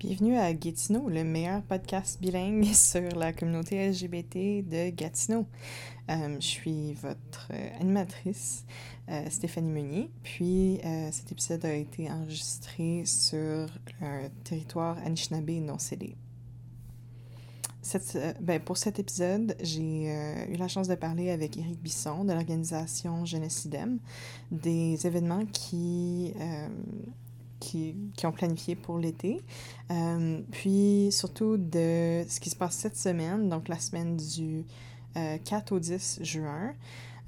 [0.00, 5.44] Bienvenue à Gatineau, le meilleur podcast bilingue sur la communauté LGBT de Gatineau.
[6.08, 8.64] Euh, je suis votre euh, animatrice,
[9.08, 10.78] euh, Stéphanie Meunier, puis
[11.10, 13.66] cet épisode a été enregistré sur
[14.00, 16.14] un territoire Anishinaabe non cédé.
[18.40, 20.04] Ben, pour cet épisode, j'ai
[20.48, 23.98] eu la chance de parler avec Éric Bisson de l'organisation Jeunesse IDEM,
[24.52, 26.34] des événements qui
[27.60, 27.94] qui,
[28.24, 29.40] ont planifié pour l'été.
[29.90, 34.64] Euh, puis surtout de ce qui se passe cette semaine, donc la semaine du
[35.14, 36.74] 4 euh, au 10 juin.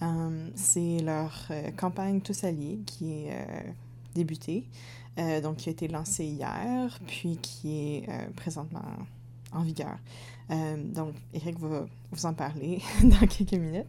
[0.02, 3.74] Euh, c'est leur campagne Tous Alliés qui est
[4.14, 4.64] débutée,
[5.42, 8.84] donc qui a été lancée hier, puis qui est présentement
[9.52, 9.98] en vigueur.
[10.48, 13.87] donc, Eric va vous en parler dans quelques minutes.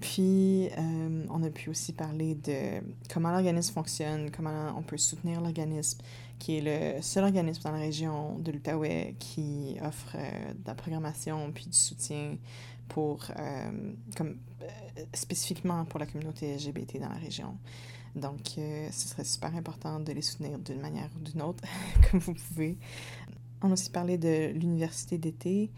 [0.00, 2.80] Puis, euh, on a pu aussi parler de
[3.12, 6.00] comment l'organisme fonctionne, comment on peut soutenir l'organisme,
[6.38, 6.60] qui est
[6.96, 11.66] le seul organisme dans la région de l'Outaouais qui offre euh, de la programmation puis
[11.66, 12.36] du soutien
[12.86, 14.36] pour, euh, comme,
[15.14, 17.56] spécifiquement pour la communauté LGBT dans la région.
[18.14, 21.62] Donc, ce serait super important de les soutenir d'une manière ou d'une autre,
[22.10, 22.78] comme vous pouvez.
[23.62, 25.70] On a aussi parlé de l'université d'été,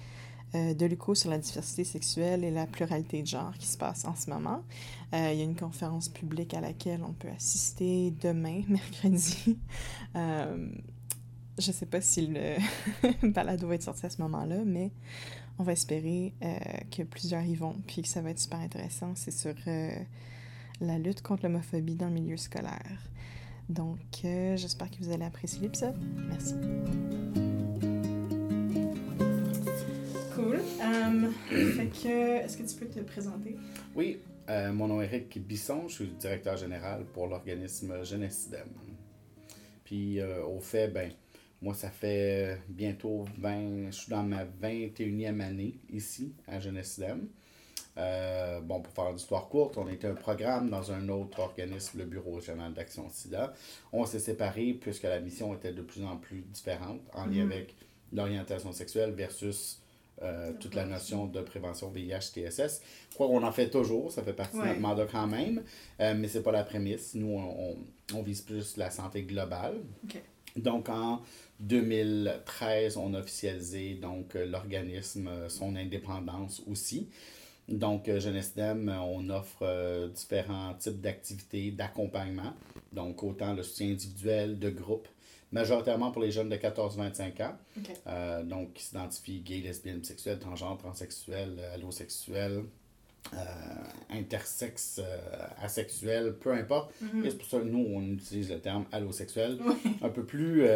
[0.54, 4.04] euh, de l'UCO sur la diversité sexuelle et la pluralité de genre qui se passe
[4.04, 4.62] en ce moment.
[5.14, 9.58] Euh, il y a une conférence publique à laquelle on peut assister demain, mercredi.
[10.16, 10.68] Euh,
[11.56, 12.56] je ne sais pas si le
[13.30, 14.90] balado va être sorti à ce moment-là, mais
[15.58, 16.32] on va espérer
[16.90, 19.12] que plusieurs y vont, puis que ça va être super intéressant.
[19.14, 19.54] C'est sur
[20.80, 23.10] la lutte contre l'homophobie dans le milieu scolaire.
[23.68, 25.98] Donc, j'espère que vous allez apprécier l'épisode.
[26.30, 26.54] Merci.
[30.80, 33.56] Euh, fait que, est-ce que tu peux te présenter?
[33.94, 38.50] Oui, euh, mon nom est Eric Bisson, je suis directeur général pour l'organisme Jeunesse
[39.84, 41.12] Puis, euh, au fait, ben,
[41.60, 47.00] moi, ça fait bientôt 20, je suis dans ma 21e année ici à Jeunesse
[48.62, 52.36] bon, pour faire l'histoire courte, on était un programme dans un autre organisme, le Bureau
[52.36, 53.52] régional d'action SIDA.
[53.92, 57.52] On s'est séparés puisque la mission était de plus en plus différente en lien mm-hmm.
[57.52, 57.74] avec
[58.12, 59.82] l'orientation sexuelle versus
[60.22, 62.82] euh, toute la notion de prévention VIH, TSS.
[63.08, 65.62] Je crois qu'on en fait toujours, ça fait partie de notre mandat quand même,
[65.98, 67.14] euh, mais ce n'est pas la prémisse.
[67.14, 67.76] Nous, on,
[68.14, 69.80] on, vise plus la santé globale.
[70.56, 71.22] Donc, en
[71.60, 77.08] 2013, on a officialisé donc, l'organisme, euh, son indépendance aussi.
[77.68, 82.52] Donc, Jeunesse Dem, on offre différents types d'activités, d'accompagnement.
[82.92, 85.08] Donc, autant le soutien individuel, de groupe,
[85.52, 87.54] majoritairement pour les jeunes de 14-25 ans.
[88.06, 92.64] Euh, donc, qui s'identifient gay, lesbienne, bisexuel, transgenre, transsexuel, euh, allosexuel,
[93.34, 93.36] euh,
[94.10, 95.00] intersexe,
[95.62, 96.92] asexuel, peu importe.
[97.00, 97.24] Mhm.
[97.24, 99.58] Et c'est pour ça que nous, on utilise le terme allosexuel,
[100.02, 100.66] un peu plus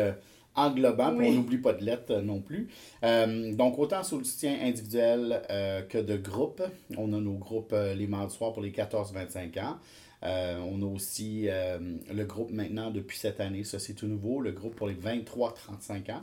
[0.57, 2.69] englobant, puis on n'oublie pas de lettres non plus.
[3.03, 5.43] donc, autant sur le soutien individuel
[5.89, 6.63] que de groupe.
[6.97, 9.79] On a nos groupes les mardis soirs pour les 14-25 ans.
[10.25, 11.79] Euh, on a aussi euh,
[12.13, 16.13] le groupe maintenant depuis cette année, ça c'est tout nouveau, le groupe pour les 23-35
[16.13, 16.21] ans.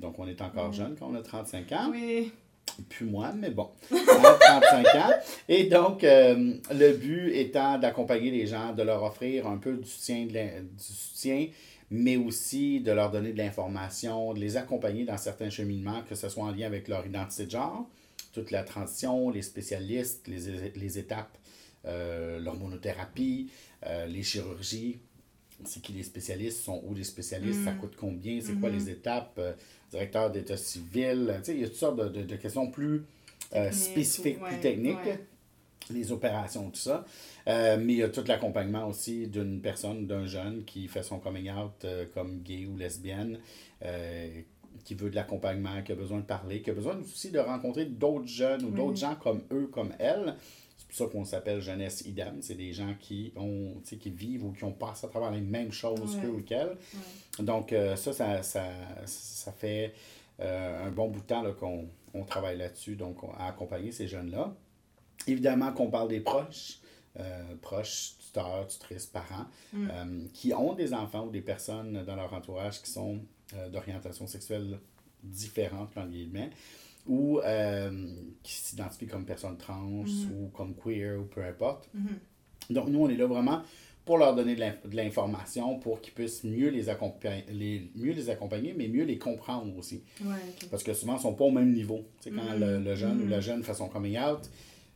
[0.00, 1.90] Donc on est encore jeune quand on a 35 ans.
[1.92, 2.32] Oui.
[2.88, 5.10] Plus moi, mais bon, 35 ans.
[5.48, 9.88] Et donc, euh, le but étant d'accompagner les gens, de leur offrir un peu du
[9.88, 11.48] soutien, du soutien,
[11.90, 16.28] mais aussi de leur donner de l'information, de les accompagner dans certains cheminements, que ce
[16.28, 17.86] soit en lien avec leur identité de genre,
[18.32, 21.36] toute la transition, les spécialistes, les, les étapes
[22.40, 23.50] l'hormonothérapie,
[23.86, 24.98] euh, les chirurgies.
[25.64, 27.78] C'est qui les spécialistes, sont où les spécialistes, ça mm.
[27.78, 28.72] coûte combien, c'est quoi mm-hmm.
[28.72, 29.52] les étapes, euh,
[29.90, 31.32] directeur d'état civil.
[31.38, 33.04] Tu sais, il y a toutes sortes de, de, questions plus
[33.70, 34.96] spécifiques, plus techniques.
[35.90, 37.04] les opérations, tout ça.
[37.46, 41.50] mais il y a tout l'accompagnement aussi d'une personne, d'un jeune qui fait son coming
[41.50, 43.38] out comme gay ou lesbienne,
[44.82, 47.84] qui veut de l'accompagnement, qui a besoin de parler, qui a besoin aussi de rencontrer
[47.84, 50.34] d'autres jeunes ou d'autres gens comme eux, comme elle,
[50.94, 52.40] ça qu'on s'appelle jeunesse idem.
[52.40, 55.72] C'est des gens qui ont qui vivent ou qui ont passé à travers les mêmes
[55.72, 56.76] choses qu'eux ou qu'elles.
[57.40, 58.64] Donc, euh, ça, ça, ça,
[59.04, 59.92] ça, fait
[60.40, 64.54] euh, un bon bout de temps qu'on on travaille là-dessus, donc à accompagner ces jeunes-là.
[65.26, 66.78] Évidemment qu'on parle des proches,
[67.18, 70.28] euh, proches, tuteurs, tutrices, parents, mm.
[70.32, 73.18] qui ont des enfants ou des personnes dans leur entourage qui sont
[73.70, 74.78] d'orientation sexuelle
[75.22, 76.50] différente, en guillemets
[77.06, 78.08] ou euh,
[78.42, 80.32] qui s'identifient comme personne trans mhm.
[80.32, 81.88] ou comme queer ou peu importe.
[81.94, 82.18] Mhm.
[82.70, 83.62] Donc, nous, on est là vraiment
[84.04, 88.74] pour leur donner de l'information pour qu'ils puissent mieux les, accompagner, les, mieux les accompagner,
[88.76, 90.02] mais mieux les comprendre aussi.
[90.70, 92.04] Parce que souvent, ils ne sont pas au même niveau.
[92.24, 92.94] quand le, mhm.
[92.94, 94.50] jeune ou la jeune fait son coming out,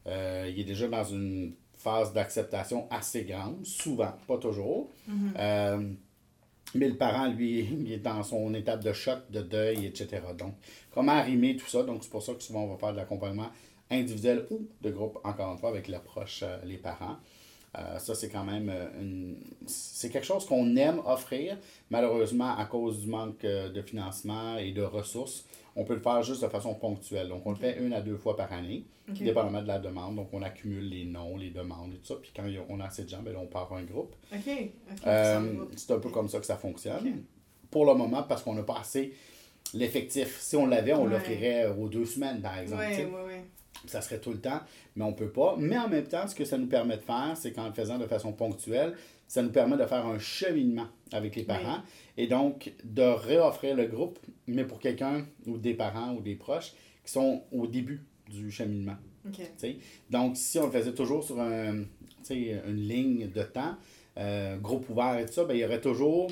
[0.07, 4.91] euh, il est déjà dans une phase d'acceptation assez grande, souvent, pas toujours.
[5.39, 5.93] Euh,
[6.75, 10.23] Mais le parent, lui, il est dans son étape de choc, de deuil, etc.
[10.37, 10.55] Donc,
[10.93, 11.83] comment arrimer tout ça?
[11.83, 13.51] Donc, c'est pour ça que souvent, on va faire de l'accompagnement
[13.91, 17.17] individuel ou de groupe, encore une fois, avec les proches, euh, les parents.
[17.77, 19.37] Euh, ça, c'est quand même euh, une...
[19.67, 21.57] c'est quelque chose qu'on aime offrir.
[21.91, 25.45] Malheureusement, à cause du manque de financement et de ressources,
[25.79, 27.29] on peut le faire juste de façon ponctuelle.
[27.29, 30.17] Donc, on le fait une à deux fois par année, dépendamment de la demande.
[30.17, 32.17] Donc, on accumule les noms, les demandes et tout ça.
[32.21, 34.15] Puis quand on a assez de gens, ben on part un groupe.
[34.35, 34.71] OK.
[35.05, 37.23] c'est un peu comme ça que ça fonctionne.
[37.71, 39.15] Pour le moment, parce qu'on n'a pas assez
[39.73, 40.41] l'effectif.
[40.41, 42.83] Si on l'avait, on l'offrirait aux deux semaines, par exemple.
[42.89, 43.35] Oui, oui, oui
[43.87, 44.61] ça serait tout le temps,
[44.97, 45.55] mais on ne peut pas.
[45.59, 47.99] Mais en même temps, ce que ça nous permet de faire, c'est qu'en le faisant
[47.99, 48.95] de façon ponctuelle,
[49.29, 51.81] ça nous permet de faire un cheminement avec les parents
[52.17, 56.73] et donc de réoffrir le groupe, mais pour quelqu'un ou des parents ou des proches
[57.05, 58.97] qui sont au début du cheminement.
[60.11, 61.85] Donc, si on le faisait toujours sur un,
[62.31, 63.77] une ligne de temps,
[64.17, 66.29] euh, groupe ouvert et tout ça, ben, il y aurait toujours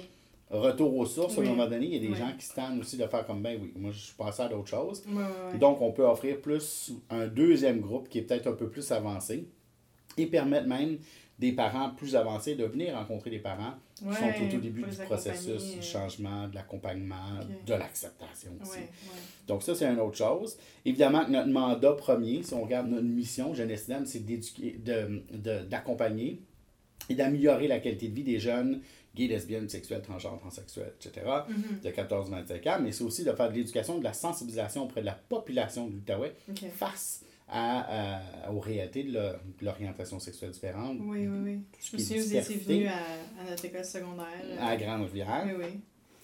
[0.51, 2.79] retour aux sources, à un moment donné, il y a des gens qui se tendent
[2.79, 5.03] aussi de faire comme ben oui, moi je suis passé à d'autres choses.
[5.59, 9.49] Donc on peut offrir plus un deuxième groupe qui est peut-être un peu plus avancé
[10.17, 10.99] et permettre même
[11.39, 14.97] des parents plus avancés de venir rencontrer des parents qui sont tout au début du
[15.05, 15.83] processus du euh.
[15.83, 18.81] changement, de l'accompagnement, de l'acceptation aussi.
[19.47, 20.57] Donc ça, c'est une autre chose.
[20.85, 24.79] Évidemment, notre mandat premier, si on regarde notre mission, Jeunesse c'est d'éduquer,
[25.69, 28.81] d'accompagner de, et d'améliorer la qualité de vie des jeunes
[29.15, 31.83] gays, lesbiennes, bisexuels, transgenres, transsexuels, etc., mm-hmm.
[31.83, 35.07] de 14-25 ans, mais c'est aussi de faire de l'éducation, de la sensibilisation auprès de
[35.07, 36.35] la population de l'Outaouais
[36.75, 38.21] face à,
[38.51, 39.33] aux réalités de
[39.63, 40.99] l'orientation sexuelle différente.
[41.01, 41.59] Oui, oui, oui.
[41.81, 42.97] Je me souviens, vous étiez venu à,
[43.41, 44.27] à, notre école secondaire.
[44.61, 45.45] À Grande-Rivière.
[45.47, 45.81] Oui, oui.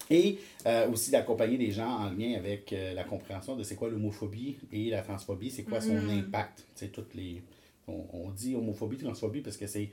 [0.09, 3.89] Et euh, aussi d'accompagner les gens en lien avec euh, la compréhension de c'est quoi
[3.89, 6.19] l'homophobie et la transphobie, c'est quoi son mm-hmm.
[6.19, 6.65] impact.
[6.75, 7.41] C'est toutes les.
[7.87, 9.89] On, on, dit homophobie, transphobie parce que c'est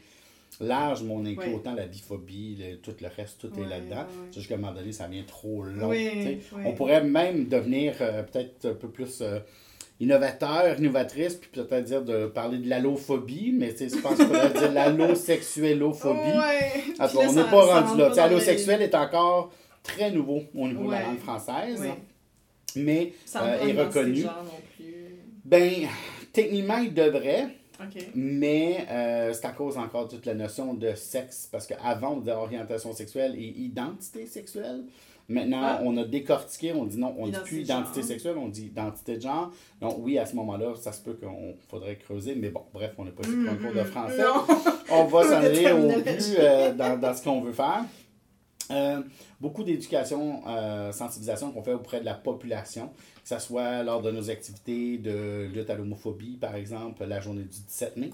[0.59, 4.07] large, mais on inclut autant la biphobie, tout le reste, tout est là-dedans.
[4.31, 5.93] C'est juste qu'à un moment donné, ça vient trop long.
[6.65, 9.41] On pourrait même devenir euh, peut-être un peu plus euh,
[10.01, 14.73] innovateur, innovatrice, puis peut-être dire de parler de l'allophobie, mais je pense qu'on pourrait dire
[14.73, 16.19] l'allosexuellophobie.
[16.99, 18.11] on n'est pas rendu là.
[18.23, 19.53] Allosexuel est encore
[19.83, 21.83] très nouveau au niveau de la langue française,
[22.77, 24.25] mais euh, est reconnu.
[25.45, 25.73] Ben,
[26.33, 27.49] techniquement, il devrait.
[28.15, 32.21] Mais euh, c'est à cause encore de toute la notion de sexe, parce qu'avant, on
[32.21, 34.85] disait orientation sexuelle et identité sexuelle.
[35.31, 35.81] Maintenant, ah.
[35.85, 39.17] on a décortiqué, on dit non, on ne dit plus identité sexuelle, on dit identité
[39.17, 39.53] de genre.
[39.81, 43.05] Donc oui, à ce moment-là, ça se peut qu'on faudrait creuser, mais bon, bref, on
[43.05, 44.25] n'est pas pour un cours de français.
[44.91, 47.85] on va s'en aller au but euh, dans, dans, ce qu'on veut faire.
[48.73, 49.03] Euh,
[49.41, 52.91] beaucoup d'éducation, euh, sensibilisation qu'on fait auprès de la population,
[53.31, 57.43] que ce soit lors de nos activités de lutte à l'homophobie, par exemple, la journée
[57.43, 58.11] du 17 mai,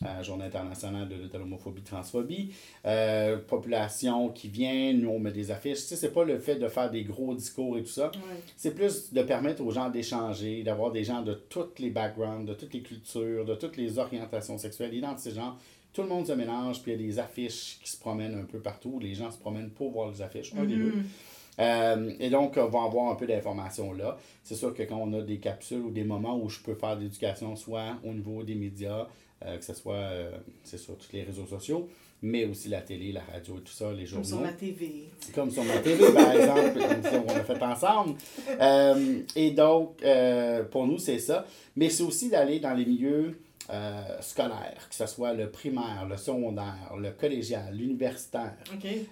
[0.00, 2.52] la euh, journée internationale de lutte à l'homophobie, transphobie.
[2.86, 5.78] Euh, population qui vient, nous on met des affiches.
[5.78, 8.12] Tu sais, c'est pas le fait de faire des gros discours et tout ça.
[8.56, 12.54] C'est plus de permettre aux gens d'échanger, d'avoir des gens de tous les backgrounds, de
[12.54, 15.56] toutes les cultures, de toutes les orientations sexuelles, ces gens
[15.92, 18.44] tout le monde se mélange, puis il y a des affiches qui se promènent un
[18.44, 19.00] peu partout.
[19.00, 20.94] Les gens se promènent pour voir les affiches, un des deux.
[21.60, 24.16] Euh, et donc, on va avoir un peu d'informations là.
[24.42, 26.96] C'est sûr que quand on a des capsules ou des moments où je peux faire
[26.96, 29.06] de l'éducation, soit au niveau des médias,
[29.44, 30.30] euh, que ce soit euh,
[30.62, 31.88] c'est sur tous les réseaux sociaux,
[32.22, 34.22] mais aussi la télé, la radio et tout ça, les journaux.
[34.24, 34.92] Comme sur ma TV.
[35.34, 38.14] Comme sur ma TV, par exemple, l'émission qu'on a faite ensemble.
[39.36, 40.02] et donc,
[40.70, 41.44] pour nous, c'est ça.
[41.76, 43.38] Mais c'est aussi d'aller dans les milieux
[43.68, 48.54] euh, scolaire, que ce soit le primaire, le secondaire, le collégial, l'universitaire,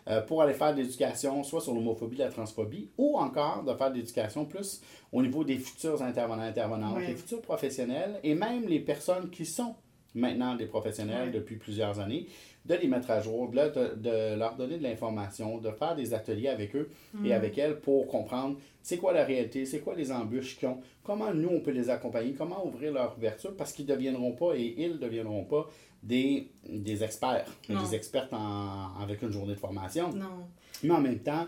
[0.09, 3.91] euh, pour aller faire de l'éducation, soit sur l'homophobie, la transphobie, ou encore de faire
[3.91, 4.81] de l'éducation plus
[5.13, 9.75] au niveau des futurs intervenants, intervenantes, les futurs professionnels, et même les personnes qui sont
[10.15, 12.27] maintenant des professionnels depuis plusieurs années,
[12.69, 16.49] de les mettre à jour, de, de, leur donner de l'information, de faire des ateliers
[16.49, 16.91] avec eux
[17.25, 17.33] et mm.
[17.33, 21.33] avec elles pour comprendre c'est quoi la réalité, c'est quoi les embûches qu'ils ont, comment
[21.33, 24.75] nous on peut les accompagner, comment ouvrir leur ouverture, parce qu'ils ne deviendront pas et
[24.79, 25.69] ils ne deviendront pas
[26.03, 30.13] des, des experts, des expertes en, avec une journée de formation.
[30.13, 30.47] Non.
[30.85, 31.47] Mais en même temps,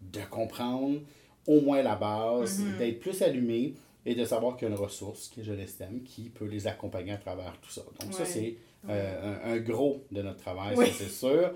[0.00, 1.00] de comprendre
[1.46, 2.78] au moins la base, mm-hmm.
[2.78, 3.74] d'être plus allumé
[4.06, 6.66] et de savoir qu'il y a une ressource, qui est Je l'estime, qui peut les
[6.66, 7.82] accompagner à travers tout ça.
[8.00, 8.56] Donc ça, c'est
[8.88, 11.52] euh, un, gros de notre travail, c'est sûr.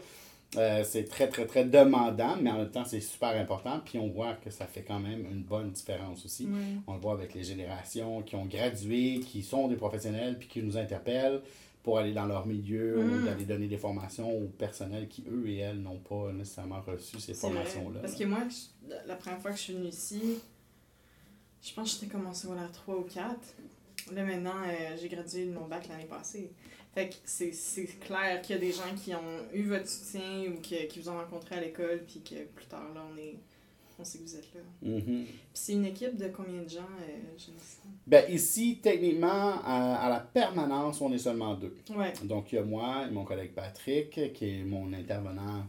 [0.57, 3.81] Euh, c'est très, très, très demandant, mais en même temps, c'est super important.
[3.85, 6.49] Puis on voit que ça fait quand même une bonne différence aussi.
[6.87, 10.63] On le voit avec les générations qui ont gradué, qui sont des professionnels, puis qui
[10.63, 11.41] nous interpellent
[11.83, 13.25] pour aller dans leur milieu ou mm.
[13.27, 17.35] d'aller donner des formations aux personnels qui, eux et elles, n'ont pas nécessairement reçu ces
[17.35, 18.01] formations-là.
[18.01, 18.39] Parce que moi,
[19.07, 20.39] la première fois que je suis venue ici,
[21.63, 23.37] je pense que j'étais commencé à 3 ou 4.
[24.13, 26.51] là, maintenant, euh, j'ai gradué de mon bac l'année passée.
[26.95, 29.21] Fait que c'est c'est clair qu'il y a des gens qui ont
[29.53, 32.93] eu votre soutien ou que- qui vous ont rencontré à l'école, puis que plus tard,
[32.95, 33.35] là, on est.
[33.97, 34.61] On sait que vous êtes là.
[34.83, 35.03] Mhm.
[35.25, 37.79] Puis c'est une équipe de combien de gens, euh, Genesis?
[38.09, 41.77] Ben, ici, techniquement, à, à la permanence, on est seulement deux.
[41.95, 42.13] Ouais.
[42.25, 45.65] Donc, il y a moi et mon collègue Patrick, qui est mon intervenant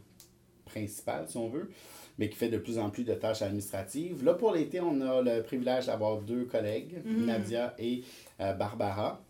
[0.66, 1.70] principal, si on veut,
[2.18, 4.24] mais qui fait de plus en plus de tâches administratives.
[4.24, 7.26] Là, pour l'été, on a le privilège d'avoir deux collègues, Mhm.
[7.26, 8.04] Nadia et
[8.40, 9.22] euh, Barbara,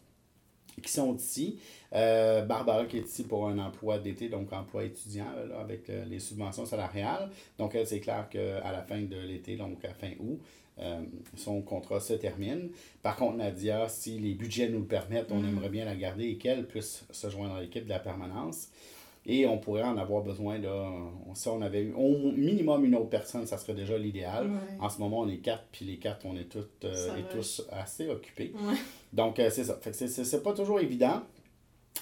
[0.82, 1.60] qui sont ici.
[1.96, 6.04] Euh, Barbara qui est ici pour un emploi d'été, donc emploi étudiant, là, avec euh,
[6.06, 7.30] les subventions salariales.
[7.58, 10.40] Donc, elle, c'est clair qu'à la fin de l'été, donc à fin août,
[10.80, 11.00] euh,
[11.38, 12.70] son contrat se termine.
[13.02, 15.48] Par contre, Nadia, si les budgets nous le permettent, on Mhm.
[15.50, 18.68] aimerait bien la garder et qu'elle puisse se joindre à l'équipe de la permanence.
[19.28, 20.92] Et on pourrait en avoir besoin, là,
[21.34, 24.48] si on avait eu au minimum une autre personne, ça serait déjà l'idéal.
[24.48, 24.58] Ouais.
[24.80, 27.66] En ce moment, on est quatre, puis les quatre, on est toutes euh, et tous
[27.72, 28.52] assez occupés.
[28.54, 28.75] Ouais.
[29.14, 29.78] Donc, euh, c'est ça.
[29.82, 31.24] Fait que c'est- c'est c'est pas toujours évident.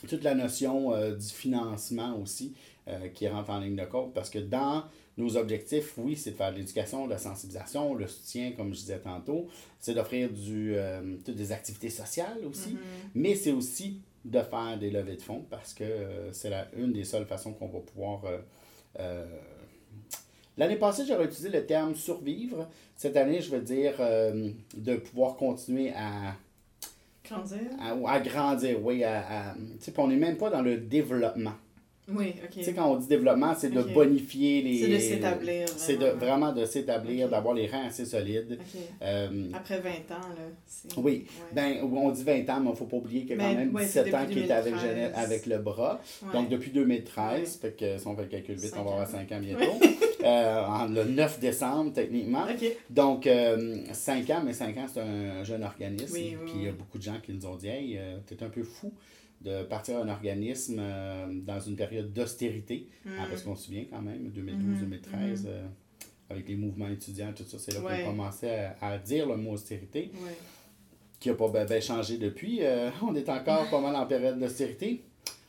[0.07, 2.53] Toute la notion euh, du financement aussi
[2.87, 4.83] euh, qui rentre en ligne de compte parce que dans
[5.17, 8.79] nos objectifs, oui, c'est de faire de l'éducation, de la sensibilisation, le soutien, comme je
[8.79, 9.47] disais tantôt,
[9.79, 12.79] c'est d'offrir du, euh, toutes des activités sociales aussi, Mhm.
[13.15, 15.83] mais c'est aussi de faire des levées de fonds parce que
[16.31, 18.21] c'est une des seules façons qu'on va pouvoir.
[20.57, 22.67] L'année passée, j'aurais utilisé le terme survivre.
[22.95, 26.35] Cette année, je veux dire de pouvoir continuer à
[27.27, 27.57] Grandir?
[27.79, 29.03] à, à grandir, oui.
[29.03, 31.53] À, à- tu sais, puis on n'est même pas dans le développement.
[32.09, 32.49] Oui, ok.
[32.51, 34.77] Tu sais, quand on dit développement, c'est de bonifier les.
[34.77, 36.51] C'est de s'établir, C'est de vraiment.
[36.51, 38.59] de s'établir, d'avoir les reins assez solides.
[39.01, 40.91] Euh, Après 20 ans, là.
[40.97, 41.45] oui, Ouais.
[41.53, 43.49] ben, on dit 20 ans, mais il ne faut pas oublier qu'il y a quand
[43.53, 44.81] Ben, même ouais, 17 c'est ans qu'il est avec, 2013.
[44.91, 46.01] Jeannette- avec le bras.
[46.23, 46.33] Ouais.
[46.33, 47.69] Donc, depuis 2013, Ouais.
[47.69, 49.09] fait que si on fait le calcul vite, on va avoir ans.
[49.09, 49.71] 5 ans bientôt.
[50.23, 52.45] Euh, le 9 décembre, techniquement.
[52.89, 53.27] Donc,
[53.91, 56.13] 5 ans, mais 5 ans, c'est un jeune organisme.
[56.13, 58.17] Oui, oui, Puis il y a beaucoup de gens qui nous ont dit Hey, euh,
[58.25, 58.93] t'es un peu fou
[59.41, 62.87] de partir un organisme euh, dans une période d'austérité.
[63.05, 63.09] Mm.
[63.19, 65.65] Ah, parce qu'on se souvient quand même, Mhm, 2012-2013, euh,
[66.29, 68.03] avec les mouvements étudiants, tout ça, c'est là Ouais.
[68.03, 70.31] qu'on commençait à, à dire le mot austérité, Ouais.
[71.19, 72.59] qui n'a pas ben, ben changé depuis.
[72.61, 75.03] Euh, on est encore pas mal en période d'austérité.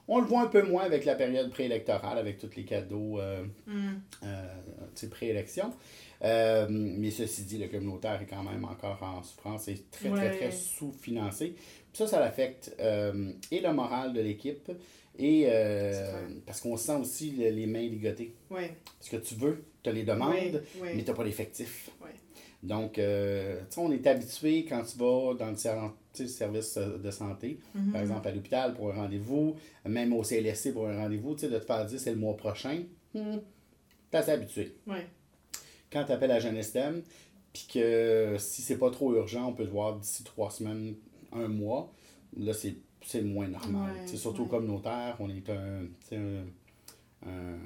[0.07, 3.19] On le voit un peu moins avec la période préélectorale, avec tous les cadeaux.
[3.21, 3.89] euh, Mm.
[4.25, 4.55] euh,
[4.95, 5.73] tu sais, préélection.
[6.23, 10.19] Euh, mais ceci dit, le communautaire est quand même encore en souffrance et très, très,
[10.31, 10.37] Ouais.
[10.37, 11.55] très sous-financé.
[11.93, 14.71] Ça, ça affecte euh, et le moral de l'équipe
[15.19, 18.35] et euh, parce qu'on sent aussi le- les mains ligotées.
[18.51, 18.75] Ouais.
[18.99, 20.95] Parce que tu veux, tu as les demandes, ouais.
[20.95, 21.91] mais tu n'as pas l'effectif.
[22.65, 27.11] Donc, euh, tu sais, on est habitué quand tu vas dans le service euh, de
[27.11, 27.93] santé, Mhm.
[27.93, 29.55] par exemple à l'hôpital pour un rendez-vous,
[29.87, 32.37] même au CLSC pour un rendez-vous, tu sais, de te faire dire c'est le mois
[32.37, 32.83] prochain,
[33.15, 33.37] hmm,
[34.11, 34.75] t'es assez habitué.
[34.87, 35.07] Ouais.
[35.93, 36.73] Quand tu appelles à Jeunesse
[37.53, 40.95] puis que si c'est pas trop urgent, on peut te voir d'ici trois semaines,
[41.33, 41.93] un mois,
[42.37, 43.93] là, c'est moins normal.
[43.93, 44.49] Ouais, C'est surtout ouais.
[44.49, 47.59] communautaire, on est un, tu sais, un, un-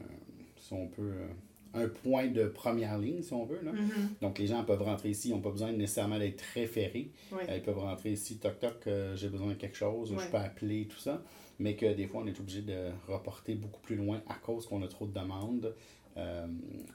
[0.56, 1.28] si on peut, euh,
[1.74, 3.60] un point de première ligne, si on veut.
[3.62, 3.72] Là.
[3.72, 4.14] Mhm.
[4.22, 7.10] Donc, les gens peuvent rentrer ici, ils n'ont pas besoin nécessairement d'être référés.
[7.32, 7.48] Ouais.
[7.48, 10.18] Euh, Ils peuvent rentrer ici, toc toc, euh, j'ai besoin de quelque chose, Ouais.
[10.24, 11.22] je peux appeler, tout ça.
[11.58, 14.82] Mais que des fois, on est obligé de reporter beaucoup plus loin à cause qu'on
[14.82, 15.74] a trop de demandes
[16.16, 16.46] euh,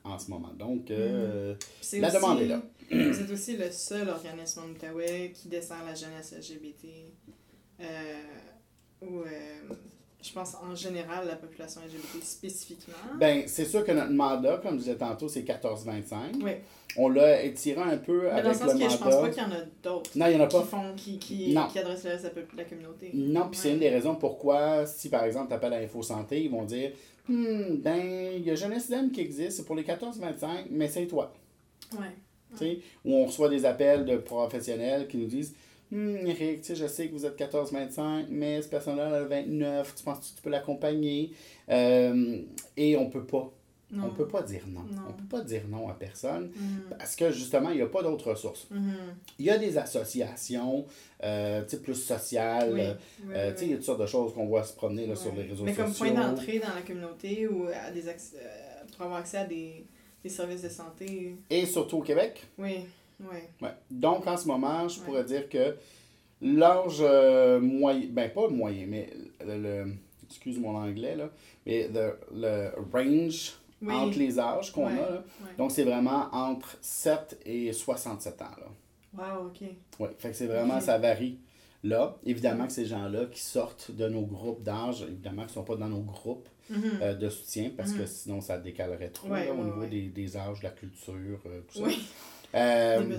[0.03, 0.51] en ce moment.
[0.58, 2.62] Donc, euh, C'est La aussi- demande est là.
[2.92, 6.88] Vous êtes aussi le seul organisme en Outaouais qui dessert la jeunesse LGBT.
[9.01, 9.22] Ou,
[10.24, 12.94] je pense en général, la population LGBT spécifiquement.
[13.20, 16.42] ben, c'est sûr que notre mandat, comme je disais tantôt, c'est 14-25.
[16.42, 16.51] oui.
[16.96, 19.22] On l'a étiré un peu Mais le avec sens le que je pense mandat.
[19.22, 20.63] pas qu'il y en a d'autres Non, il n'y en a qui pas.
[20.63, 21.68] font, qui, qui, Non.
[21.68, 23.10] qui adressent le reste de la, communauté.
[23.15, 26.42] Non, puis c'est une des raisons pourquoi, si par exemple tu appelles à Info Santé,
[26.44, 26.92] ils vont dire
[27.27, 31.08] Hmm, ben, il y a Jeunesse Dem qui existe, c'est pour les 14-25, mais c'est
[31.08, 31.34] toi.
[31.94, 32.06] Ouais.
[32.51, 35.56] Tu sais, Où on reçoit des appels de professionnels qui nous disent
[35.94, 40.04] Hum, Eric, je sais que vous êtes 14-25, mais cette personne-là elle a 29, tu
[40.04, 41.32] penses que tu peux l'accompagner?
[41.70, 42.42] Euh,
[42.76, 43.52] Et on peut pas.
[43.92, 44.06] Non.
[44.08, 44.80] On peut pas dire non.
[44.92, 45.04] Non.
[45.10, 46.96] On peut pas dire non à personne Mhm.
[46.98, 48.66] parce que justement, il n'y a pas d'autres ressources.
[48.72, 48.96] Mhm.
[49.38, 50.86] Il y a des associations
[51.24, 52.72] euh, plus sociales.
[52.74, 52.94] Oui, euh,
[53.28, 55.16] oui, euh, oui, il y a toutes sortes de choses qu'on voit se promener là,
[55.16, 56.12] sur les réseaux Mais comme sociaux.
[56.12, 58.02] point d'entrée dans la communauté ou à des
[58.98, 59.86] pour avoir accès à des,
[60.24, 61.36] des services de santé.
[61.52, 62.48] Et surtout au Québec?
[62.58, 62.78] Oui,
[63.20, 63.38] oui.
[63.62, 63.74] Ouais.
[63.91, 65.05] Donc, en ce moment, je Ouais.
[65.05, 65.75] pourrais dire que
[66.41, 69.10] l'âge euh, moyen, ben pas le moyen, mais
[69.46, 69.93] le, le-
[70.27, 71.29] excuse mon anglais, là,
[71.65, 73.93] mais le, le range Oui.
[73.93, 75.00] entre les âges qu'on Ouais.
[75.00, 75.24] a, là.
[75.58, 78.46] Donc c'est vraiment entre 7 et 67 ans.
[78.58, 78.67] Là.
[79.39, 79.62] Wow, ok.
[80.00, 80.10] Ouais.
[80.17, 81.38] Fait que c'est vraiment, ça varie.
[81.86, 85.63] Là, évidemment que ces gens-là qui sortent de nos groupes d'âge, évidemment qu'ils ne sont
[85.65, 86.82] pas dans nos groupes Mhm.
[87.01, 88.08] euh, de soutien parce que Mhm.
[88.08, 89.88] sinon ça décalerait trop Ouais, là, au niveau ouais.
[89.89, 91.84] Des, des âges, de la culture, euh, tout ça.
[91.84, 92.08] Oui,
[92.56, 93.18] Euh,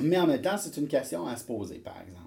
[0.00, 2.24] mais en même temps, c'est une question à se poser, par exemple.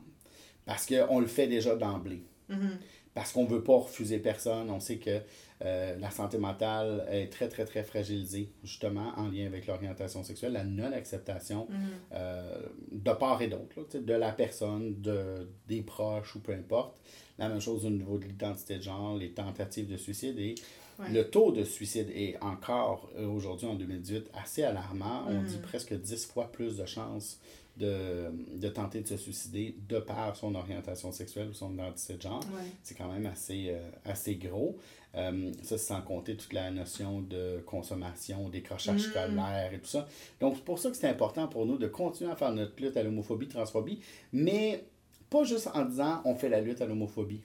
[0.66, 2.24] Parce qu'on le fait déjà d'emblée.
[2.50, 2.78] Mhm.
[3.14, 4.70] Parce qu'on ne veut pas refuser personne.
[4.70, 5.20] On sait que
[5.64, 10.54] euh, la santé mentale est très, très, très fragilisée, justement, en lien avec l'orientation sexuelle,
[10.54, 11.78] la non-acceptation Mhm.
[12.14, 12.58] euh,
[12.92, 16.98] de part et d'autre, de la personne, de, des proches ou peu importe.
[17.38, 20.56] La même chose au niveau de l'identité de genre, les tentatives de suicide et
[21.02, 21.12] Ouais.
[21.12, 25.26] le taux de suicide est encore euh, aujourd'hui en 2018 assez alarmant.
[25.28, 27.40] On dit presque 10 fois plus de chances
[27.78, 28.26] de,
[28.58, 32.42] de tenter de se suicider de par son orientation sexuelle ou son identité de genre.
[32.54, 32.64] Ouais.
[32.84, 34.78] C'est quand même assez, euh, assez gros.
[35.16, 39.10] Euh, ça, c'est sans compter toute la notion de consommation, décrochage Mm.
[39.10, 40.08] scolaire et tout ça.
[40.40, 42.96] Donc, c'est pour ça que c'est important pour nous de continuer à faire notre lutte
[42.98, 44.00] à l'homophobie, transphobie,
[44.32, 44.84] mais
[45.30, 47.42] pas juste en disant on fait la lutte à l'homophobie,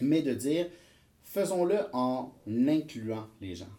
[0.00, 0.66] mais de dire
[1.40, 3.74] faisons-le en incluant les gens.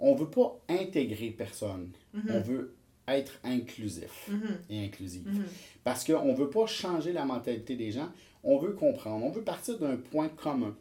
[0.00, 2.22] On veut pas intégrer personne, Mhm.
[2.30, 2.74] on veut
[3.06, 4.58] être inclusif Mhm.
[4.70, 5.22] et inclusif.
[5.24, 5.44] Mhm.
[5.84, 8.08] Parce qu'on ne veut pas changer la mentalité des gens,
[8.42, 10.74] on veut comprendre, on veut partir d'un point commun.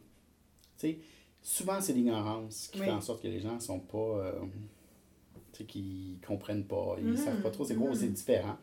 [0.80, 0.98] Tu sais,
[1.42, 2.86] souvent, c'est l'ignorance qui Oui.
[2.86, 3.98] fait en sorte que les gens sont pas.
[3.98, 4.32] euh,
[5.68, 7.16] qui comprennent pas, ils Mhm.
[7.18, 8.58] savent pas trop c'est quoi, c'est différent.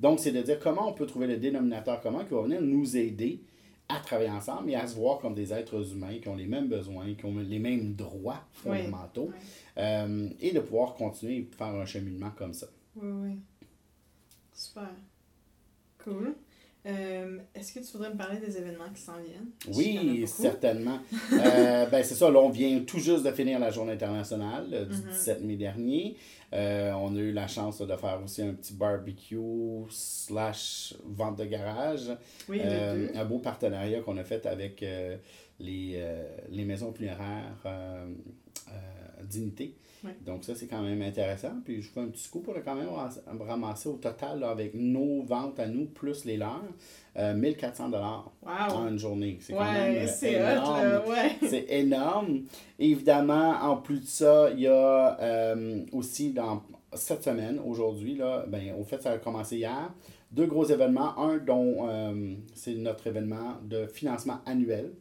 [0.00, 2.96] Donc, c'est de dire comment on peut trouver le dénominateur commun qui va venir nous
[2.96, 3.40] aider
[3.88, 6.68] à travailler ensemble et à se voir comme des êtres humains qui ont les mêmes
[6.68, 9.30] besoins, qui ont les mêmes droits fondamentaux,
[9.78, 12.66] euh, et de pouvoir continuer et faire un cheminement comme ça.
[12.96, 13.38] Oui, oui.
[14.52, 14.90] Super.
[16.02, 16.34] Cool.
[16.86, 19.50] Euh, Est-ce que tu voudrais me parler des événements qui s'en viennent?
[19.74, 20.98] Oui, certainement.
[21.32, 24.84] Euh, ben, c'est ça, là, on vient tout juste de finir la journée internationale euh,
[24.84, 25.10] du Mhm.
[25.10, 26.16] 17 mai dernier.
[26.52, 29.36] Euh, on a eu la chance là, de faire aussi un petit barbecue
[29.90, 32.10] slash vente de garage.
[32.48, 34.84] Oui, un beau partenariat qu'on a fait avec
[35.58, 36.04] les,
[36.50, 37.56] les maisons funéraires
[39.24, 39.74] Dignité.
[40.06, 40.16] Ouais.
[40.24, 41.52] Donc ça, c'est quand même intéressant.
[41.64, 42.88] Puis je fais un petit on a quand même
[43.40, 46.62] ramasser au total là, avec nos ventes à nous, plus les leurs,
[47.16, 48.88] euh, 1400 dollars en Wow!
[48.88, 49.38] une journée.
[49.40, 50.82] C'est quand même euh, énorme.
[50.82, 51.36] là, ouais.
[51.48, 52.42] C'est énorme.
[52.78, 58.44] Évidemment, en plus de ça, il y a euh, aussi dans cette semaine, aujourd'hui, là,
[58.48, 59.90] ben, au fait, ça a commencé hier,
[60.30, 61.18] deux gros événements.
[61.18, 64.92] Un dont euh, c'est notre événement de financement annuel.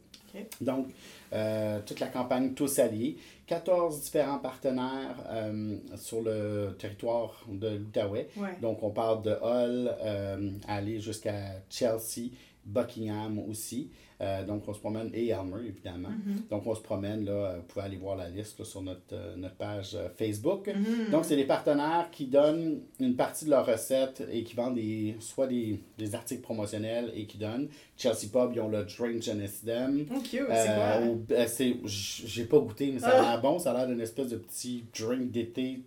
[0.62, 0.88] Donc,
[1.34, 3.18] euh, toute la campagne Tous Alliés.
[3.48, 8.28] 14 différents partenaires euh, sur le territoire de l'Outaouais.
[8.38, 8.58] Ouais.
[8.62, 12.32] Donc, on parle de Hull, euh, aller jusqu'à Chelsea,
[12.66, 13.90] Buckingham aussi.
[14.22, 16.10] Euh, donc, on se promène, et Elmer, évidemment.
[16.10, 16.44] Mhm.
[16.50, 19.02] Donc, on se promène, là, euh, vous pouvez aller voir la liste là, sur notre,
[19.14, 20.68] euh, notre page euh, Facebook.
[20.74, 21.12] Mhm.
[21.12, 25.16] Donc, c'est des partenaires qui donnent une partie de leurs recettes et qui vendent des,
[25.20, 27.68] soit des, des articles promotionnels et qui donnent.
[27.98, 30.06] Chelsea Pub, ils ont le Drink Genestem.
[30.10, 31.38] Oh, cute, c'est Euh, quoi?
[31.38, 33.32] euh, c'est- j- J'ai pas goûté, mais ça a Ah.
[33.34, 33.60] l'air bon.
[33.60, 35.82] Ça a l'air d'une espèce de petit drink d'été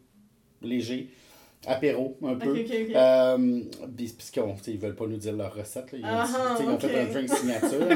[0.62, 1.08] léger,
[1.66, 2.50] apéro un peu.
[2.52, 2.96] Ok, ok, ok.
[2.96, 5.92] Euh, veulent pas nous dire leur recette.
[5.92, 5.98] Là.
[5.98, 7.88] Ils, ont, Ah, ils ont fait un drink signature,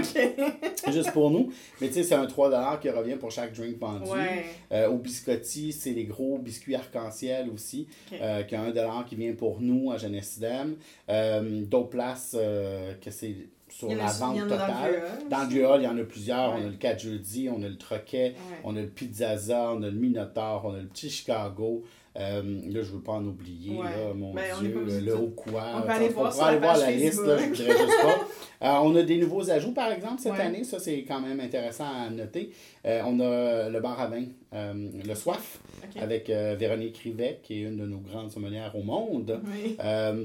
[0.92, 1.52] juste pour nous.
[1.80, 4.10] Mais tu sais, c'est un 3$ qui revient pour chaque drink vendu.
[4.10, 4.44] Ouais.
[4.72, 9.34] Euh, au biscotti, c'est les gros biscuits arc-en-ciel aussi, euh, qui a 1$ qui vient
[9.34, 10.76] pour nous à Genesidem.
[11.08, 12.36] Euh, D'autres places
[13.00, 13.34] que c'est
[13.68, 15.02] sur la vente totale.
[15.30, 16.54] Dans le hall, il y en a plusieurs.
[16.54, 16.60] Ouais.
[16.62, 18.60] On a le 4 jeudi, on a le Troquet, Ouais.
[18.64, 21.82] on a le Pizzaza, on a le Minotaur, on a le petit Chicago.
[22.18, 23.84] Euh, là, je veux pas en oublier, Ouais.
[23.84, 25.64] là, mon Ben, Dieu, le haut quoi.
[25.76, 28.20] On peut aller voir aller la voir la liste, là, je voudrais juste pas.
[28.62, 30.40] Euh, on a des nouveaux ajouts, par exemple, cette Ouais.
[30.40, 30.62] année.
[30.62, 32.52] Ça, c'est quand même intéressant à noter.
[32.86, 34.22] Euh, on a le bar à vin,
[34.52, 35.58] le Soif,
[35.96, 39.40] avec Véronique Rivet, qui est une de nos grandes sommelières au monde.
[39.52, 39.76] Oui.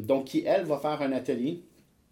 [0.02, 1.64] Donc, qui, elle, va faire un atelier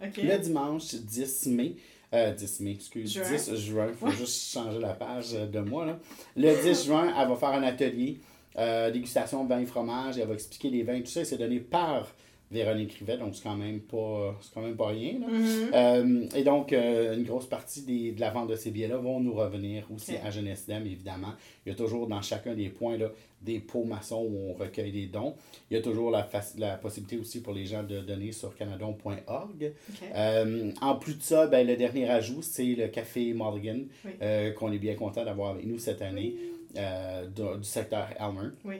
[0.01, 1.75] le dimanche 10 mai.
[2.13, 3.13] Euh, 10 mai, excuse.
[3.13, 3.29] Juin.
[3.29, 3.87] 10 juin.
[3.89, 5.85] Il faut juste changer la page de moi.
[5.85, 5.99] Là.
[6.35, 8.19] Le 10 juin, elle va faire un atelier
[8.57, 10.17] euh, dégustation vin et fromage.
[10.17, 10.99] Elle va expliquer les vins.
[10.99, 12.13] Tout ça, c'est donné par
[12.51, 13.17] Véronique Rivet.
[13.17, 15.13] Donc, c'est quand même pas, c'est quand même pas rien.
[15.19, 15.27] là.
[15.27, 15.71] Mhm.
[15.73, 19.19] Euh, et donc, euh, une grosse partie des, de la vente de ces billets-là vont
[19.19, 21.33] nous revenir aussi à Jeunesse évidemment.
[21.65, 23.09] Il y a toujours dans chacun des points là,
[23.41, 25.35] des pots maçons où on recueille des dons.
[25.71, 28.55] Il y a toujours la, faci- la possibilité aussi pour les gens de donner sur
[28.55, 29.73] canadon.org.
[30.15, 33.87] Euh, en plus de ça, ben, le dernier ajout, c'est le Café Oui.
[34.21, 36.35] euh, qu'on est bien content d'avoir avec nous cette année,
[36.77, 38.49] euh, du, du secteur Elmer.
[38.63, 38.75] Oui.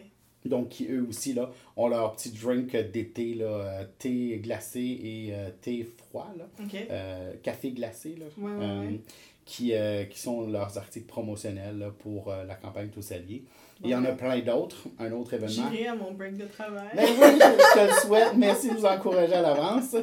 [0.46, 5.30] Donc, qui eux aussi, là, ont leur petit drink d'été, là, euh, thé glacé et
[5.34, 6.44] euh, thé froid, là,
[6.92, 9.00] euh, café glacé, là, Ouais, ouais, ouais.
[9.44, 9.74] Qui,
[10.10, 13.44] qui sont leurs articles promotionnels là, pour la campagne Tous Alliés.
[13.84, 15.70] Il y en a plein d'autres, un autre événement.
[15.72, 16.88] J'irai à mon break de travail.
[16.96, 18.34] Ben oui, je, te le souhaite.
[18.38, 19.96] Merci de nous encourager à l'avance.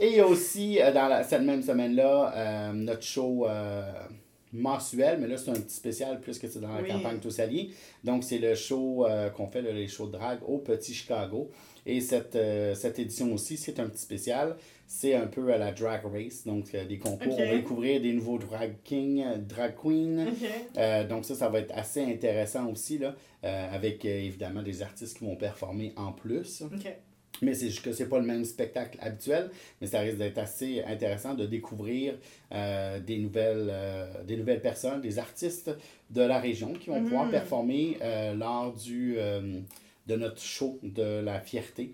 [0.00, 3.46] Et aussi, dans la- cette même semaine-là, notre show
[4.52, 6.88] mensuel, mais là, c'est un petit spécial puisque c'est dans la Oui.
[6.88, 7.70] campagne Tous Alliés.
[8.04, 11.50] Donc, c'est le show euh, qu'on fait, là, les shows de drague au Petit Chicago.
[11.86, 14.56] Et cette, euh, cette édition aussi, c'est un petit spécial.
[14.86, 17.32] C'est un peu à la drag race, donc euh, des concours.
[17.32, 17.38] Ok.
[17.40, 20.26] On va découvrir des nouveaux drag kings, euh, drag queens.
[20.26, 20.48] Ok.
[20.76, 25.24] Euh, donc ça, ça va être assez intéressant aussi, là, avec évidemment des artistes qui
[25.24, 26.64] vont performer en plus.
[27.42, 30.82] Mais c'est juste que c'est pas le même spectacle habituel, mais ça risque d'être assez
[30.82, 32.14] intéressant de découvrir
[32.52, 35.70] euh, des, nouvelles, euh, des nouvelles personnes, des artistes
[36.10, 37.30] de la région qui vont pouvoir Mhm.
[37.30, 39.16] performer euh, lors du,
[40.06, 41.92] de notre show de la fierté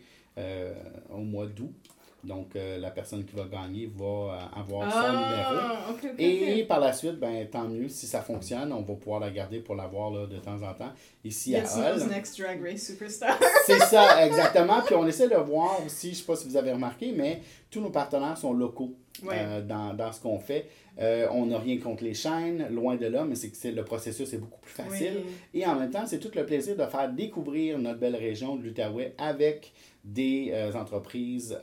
[1.10, 1.74] au mois d'août.
[2.24, 5.54] Donc, euh, la personne qui va gagner va euh, avoir son numéro.
[5.60, 8.72] Ah, ok, Et par la suite, ben, tant mieux si ça fonctionne.
[8.72, 10.92] On va pouvoir la garder pour la voir là, de temps en temps
[11.24, 12.08] ici à Hull.
[12.08, 13.38] Next Drag Race Superstar.
[13.66, 14.82] C'est ça, exactement.
[14.82, 17.42] Puis on essaie de voir aussi, je ne sais pas si vous avez remarqué, mais
[17.70, 19.34] tous nos partenaires sont locaux Ouais.
[19.38, 20.66] euh, dans, dans ce qu'on fait.
[20.98, 23.84] Euh, on n'a rien contre les chaînes, loin de là, mais c'est que c'est- le
[23.84, 25.22] processus est beaucoup plus facile.
[25.24, 25.60] Oui.
[25.60, 28.62] Et en même temps, c'est tout le plaisir de faire découvrir notre belle région de
[28.64, 29.72] l'Outaouais avec
[30.04, 31.58] des euh, entreprises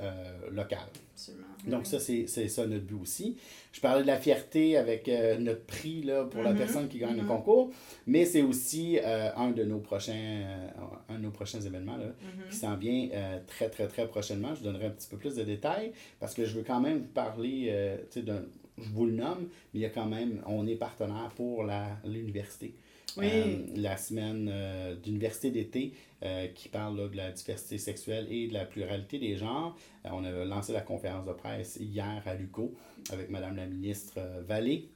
[0.52, 0.80] locales.
[1.14, 1.46] Absolument.
[1.68, 3.38] Donc ça, c'est c'est ça notre but aussi.
[3.72, 6.98] Je parlais de la fierté avec euh, notre prix là, pour la Mhm, personne qui
[7.00, 7.28] gagne le mhm.
[7.28, 7.72] concours,
[8.06, 10.68] mais c'est aussi euh, un, de nos prochains, euh,
[11.10, 12.50] un de nos prochains événements là, Mhm.
[12.50, 14.54] qui s'en vient euh, très, très, très prochainement.
[14.56, 17.08] Je donnerai un petit peu plus de détails parce que je veux quand même vous
[17.14, 18.44] parler, euh, tu sais, d'un-
[18.78, 21.98] je vous le nomme, mais il y a quand même, on est partenaire pour la-
[22.06, 22.74] l'université.
[23.18, 23.28] Oui.
[23.30, 28.48] Euh, la semaine euh, d'université d'été euh, qui parle là, de la diversité sexuelle et
[28.48, 29.76] de la pluralité des genres.
[30.06, 32.74] On a lancé la conférence de presse hier à l'UCO
[33.12, 34.90] avec Madame la ministre Vallée,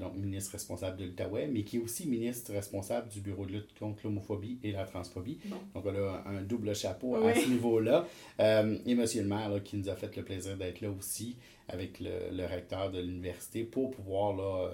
[0.00, 3.78] donc ministre responsable de l'Outaouais, mais qui est aussi ministre responsable du Bureau de lutte
[3.78, 5.38] contre l'homophobie et la transphobie.
[5.44, 5.56] Bon.
[5.74, 8.06] Donc, on a un double chapeau à ce niveau-là.
[8.38, 11.36] Et Monsieur le maire, là, qui nous a fait le plaisir d'être là aussi
[11.68, 14.70] avec le, le recteur de l'université pour pouvoir là,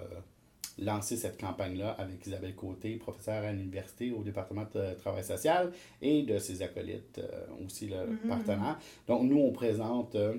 [0.79, 6.23] lancer cette campagne-là avec Isabelle Côté, professeure à l'université au département de travail social et
[6.23, 8.29] de ses acolytes euh, aussi, le Mhm.
[8.29, 8.79] partenaire.
[9.07, 10.37] Donc, nous, on présente euh,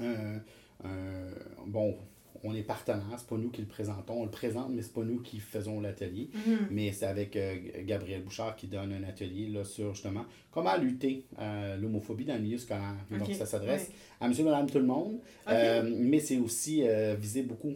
[0.00, 0.36] un,
[0.84, 1.30] un-
[1.66, 1.96] Bon,
[2.44, 5.02] on est partenaire, c'est pas nous qui le présentons, on le présente, mais c'est pas
[5.04, 6.28] nous qui faisons l'atelier.
[6.34, 6.58] Mhm.
[6.70, 11.24] Mais c'est avec euh, Gabriel Bouchard qui donne un atelier là, sur justement comment lutter
[11.38, 12.96] à l'homophobie dans le milieu scolaire.
[13.10, 13.94] Donc ça s'adresse ouais.
[14.20, 15.18] à monsieur, madame, tout le monde.
[15.48, 17.74] Euh, mais c'est aussi euh, visé beaucoup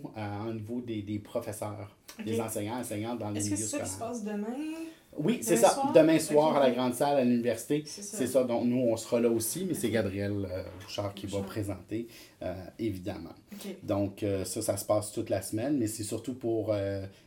[0.49, 3.83] au niveau des, des professeurs, des enseignants, enseignantes dans le Est-ce que milieu c'est ça
[3.85, 4.15] qui scolaire.
[4.15, 4.57] se passe demain?
[5.19, 5.71] Oui, c'est ça.
[5.71, 5.93] soir?
[5.95, 7.83] Demain soir à la grande salle à l'université.
[7.87, 8.45] C'est ça.
[8.45, 12.07] Donc nous, on sera là aussi, mais c'est Gabriel euh, Bouchard qui va présenter,
[12.43, 13.35] euh, évidemment.
[13.83, 16.75] Donc, euh, ça, ça se passe toute la semaine, mais c'est surtout pour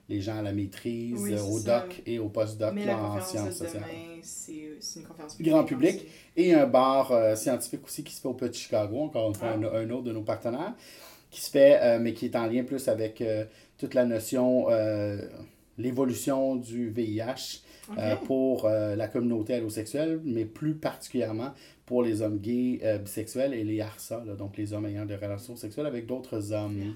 [0.09, 1.81] les gens à la maîtrise, Oui, au ça.
[1.81, 3.83] doc et au postdoc là, en sciences sociales.
[4.21, 4.53] c'est
[4.99, 5.95] une conférence Grand public.
[5.95, 6.05] aussi.
[6.37, 9.55] Et un bar scientifique aussi qui se fait au Petit Chicago, encore une fois, Ah.
[9.57, 10.73] un, un autre de nos partenaires,
[11.31, 13.23] qui se fait, mais qui est en lien plus avec
[13.77, 14.67] toute la notion,
[15.77, 17.61] l'évolution du VIH
[17.97, 21.53] Euh, pour euh, la communauté allosexuelle, mais plus particulièrement
[21.85, 25.15] pour les hommes gays, euh, bisexuels et les ARSA, là, donc les hommes ayant des
[25.15, 26.93] relations sexuelles avec d'autres hommes.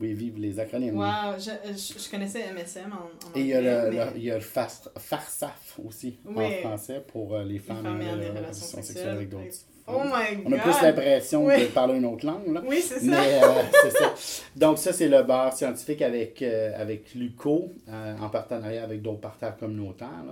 [0.00, 0.96] Oui, vive les acronymes.
[0.96, 2.96] Wow, je, je, je connaissais MSM en,
[3.28, 6.18] en Et il y a anglais, le, mais- le- il y a le FARSAF aussi
[6.24, 6.44] Oui.
[6.44, 9.08] en français pour les femmes, femmes ayant des relations sexuelles sexuelles.
[9.08, 9.44] avec d'autres.
[9.88, 10.44] Oh my god!
[10.46, 11.60] On a plus l'impression Oui.
[11.62, 12.52] de parler une autre langue.
[12.52, 12.62] Là.
[12.66, 13.06] Oui, c'est ça.
[13.06, 14.14] Mais euh, c'est ça.
[14.56, 19.20] Donc, ça, c'est le bar scientifique avec, euh, avec l'UCO, euh, en partenariat avec d'autres
[19.20, 20.24] partenaires communautaires.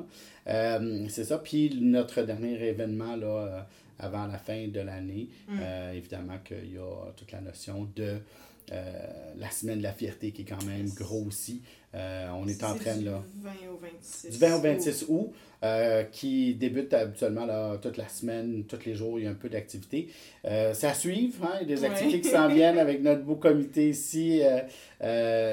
[0.47, 0.81] là.
[1.09, 1.39] C'est ça.
[1.39, 3.67] Puis, notre dernier événement, là,
[3.99, 5.59] avant la fin de l'année, Mm.
[5.95, 8.19] évidemment qu'il y a toute la notion de
[8.73, 8.93] euh,
[9.39, 11.63] la semaine de la fierté qui est quand même gros aussi.
[11.95, 14.31] Euh, on est en train, du là, 20 au 26.
[14.31, 18.95] du 20 au 26 août, euh, qui débute habituellement là, toute la semaine, tous les
[18.95, 20.09] jours, il y a un peu d'activité.
[20.45, 21.89] À suivre, hein, il y a des Ouais.
[21.89, 24.43] activités qui s'en viennent avec notre beau comité ici,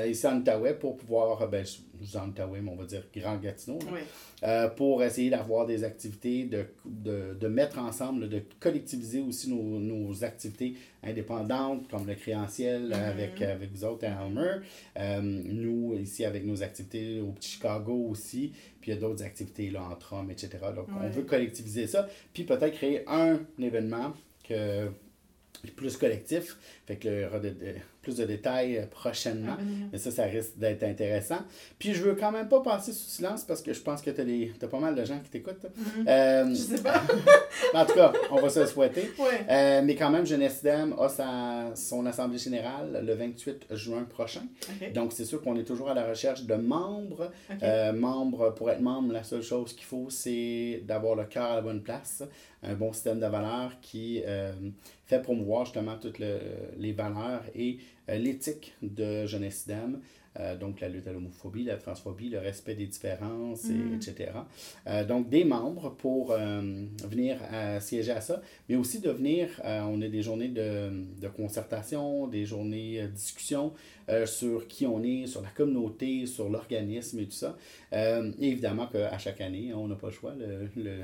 [0.07, 1.65] ici en Outaouais pour pouvoir, ben,
[2.03, 3.99] je je dis en Outaouais, mais on va dire Grand Gatineau, là, Oui.
[4.43, 9.79] euh, pour essayer d'avoir des activités, de, de, de mettre ensemble, de collectiviser aussi nos,
[9.79, 12.93] nos activités indépendantes, comme le créanciel Mhm.
[12.93, 14.57] avec, avec vous autres à Elmer.
[14.97, 19.23] Euh, nous, ici, avec nos activités au Petit Chicago aussi, puis il y a d'autres
[19.23, 20.49] activités là, en Trom, etc.
[20.75, 24.13] Donc, on veut collectiviser ça, puis peut-être créer un événement
[24.47, 24.89] que
[25.77, 26.57] plus collectif.
[26.85, 29.55] Fait que il plus de détails euh, prochainement.
[29.57, 31.39] Ah, Mais ça, ça risque d'être intéressant.
[31.79, 34.21] Puis je veux quand même pas passer sous silence parce que je pense que tu
[34.63, 35.65] as, pas mal de gens qui t'écoutent.
[35.75, 36.05] Mhm.
[36.07, 37.01] Euh, Je sais pas.
[37.73, 39.09] en tout cas, on va se le souhaiter.
[39.17, 39.45] ouais.
[39.49, 44.43] Euh, mais quand même, Jeunesse Dame a sa, son assemblée générale le 28 juin prochain.
[44.93, 47.31] Donc, c'est sûr qu'on est toujours à la recherche de membres.
[47.49, 47.57] Ok.
[47.63, 51.55] Euh, membre, pour être membre, la seule chose qu'il faut, c'est d'avoir le cœur à
[51.55, 52.21] la bonne place,
[52.61, 54.21] un bon système de valeurs qui
[55.05, 56.39] fait promouvoir justement toutes le-
[56.77, 60.01] les valeurs et l'éthique de Jeunesse Dame
[60.39, 64.31] euh, donc la lutte à l'homophobie, la transphobie, le respect des différences, et, etc.
[64.87, 66.61] Euh, donc des membres pour euh,
[67.07, 70.89] venir euh, siéger à ça, mais aussi de venir, euh, on a des journées de,
[71.19, 73.73] de concertation, des journées de discussion
[74.09, 77.55] euh, sur qui on est, sur la communauté, sur l'organisme et tout ça.
[77.93, 80.33] Euh, évidemment qu'à chaque année, hein, on n'a pas le choix.
[80.35, 81.03] Le, le,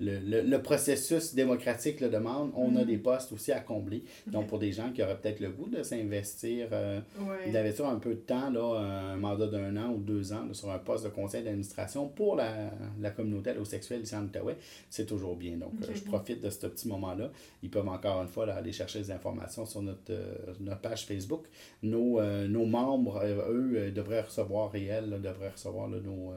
[0.00, 2.50] le, le, le processus démocratique le demande.
[2.56, 2.86] On a Mhm.
[2.86, 4.02] des postes aussi à combler.
[4.26, 7.52] Donc, pour des gens qui auraient peut-être le goût de s'investir, euh, Ouais.
[7.52, 8.78] d'investir un peu de temps, là,
[9.12, 12.36] un mandat d'un an ou deux ans là, sur un poste de conseil d'administration pour
[12.36, 14.56] la, la communauté allosexuelle ici en Outaouais,
[14.88, 15.56] c'est toujours bien.
[15.56, 17.30] Donc, euh, je profite de ce petit moment-là.
[17.62, 21.06] Ils peuvent encore une fois là, aller chercher des informations sur notre, euh, notre page
[21.06, 21.44] Facebook.
[21.82, 26.32] Nos, euh, nos membres, euh, eux, euh, devraient recevoir, et elles, là, devraient recevoir nos,
[26.32, 26.36] euh,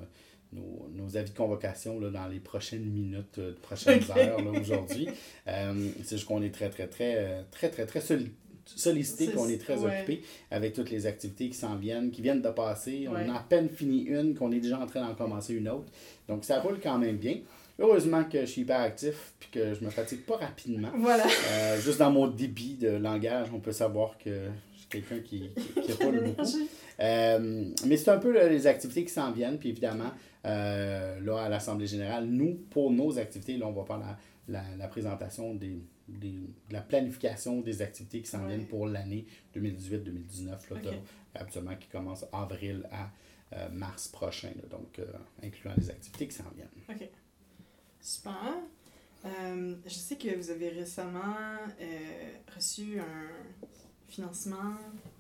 [0.55, 4.17] nos, nos avis de convocation là, dans les prochaines minutes, euh, prochaines Ok.
[4.17, 5.07] heures aujourd'hui.
[5.47, 8.31] Euh, c'est juste qu'on est très, très, très, euh, très, très, très soli-
[8.65, 9.97] sollicité, qu'on est très ouais.
[9.97, 13.07] occupé avec toutes les activités qui s'en viennent, qui viennent de passer.
[13.07, 13.23] Ouais.
[13.25, 15.91] On a à peine fini une, qu'on est déjà en train d'en commencer une autre.
[16.27, 17.37] Donc, ça roule quand même bien.
[17.79, 20.91] Heureusement que je suis hyper actif puis que je me fatigue pas rapidement.
[20.95, 21.25] Voilà.
[21.51, 25.49] Euh, juste dans mon débit de langage, on peut savoir que je suis quelqu'un qui
[25.89, 26.43] n'a pas le beaucoup.
[27.03, 29.59] Euh, mais c'est un peu là, les activités qui s'en viennent.
[29.59, 30.11] Puis évidemment,
[30.45, 34.63] euh, là, à l'Assemblée générale, nous, pour nos activités, là, on va faire la, la,
[34.77, 38.47] la présentation des, des, de la planification des activités qui s'en Ouais.
[38.55, 40.81] viennent pour l'année 2018-2019, là, Ok.
[40.83, 43.09] t'as- habituellement qui commence avril à
[43.55, 45.05] euh, mars prochain, là, donc euh,
[45.43, 46.67] incluant les activités qui s'en viennent.
[46.89, 47.09] Ok.
[47.99, 48.33] Super.
[49.25, 51.35] Euh, je sais que vous avez récemment
[52.55, 53.29] reçu un
[54.09, 54.75] financement.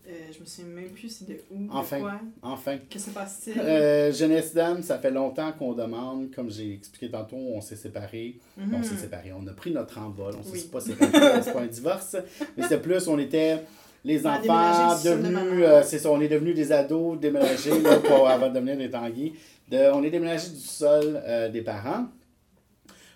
[0.05, 1.95] Euh, je me souviens même plus c'est de où, Enfin.
[1.97, 2.19] de quoi.
[2.41, 3.57] Enfin, Que se passe-t-il?
[3.59, 8.37] Euh, Jeunesse Dame, ça fait longtemps qu'on demande, comme j'ai expliqué tantôt, on s'est séparés.
[8.57, 8.75] Mhm.
[8.75, 10.69] On s'est séparés, on a pris notre envol, on s'est Oui.
[10.71, 12.17] pas séparés, c'est pas un divorce,
[12.57, 13.59] mais c'est plus, on était
[14.03, 17.95] les On enfants de devenus, euh, c'est ça, on est devenus des ados déménagés là,
[17.99, 19.33] pour, avant de devenir des tanguis.
[19.71, 22.07] De, on est déménagé du sol des parents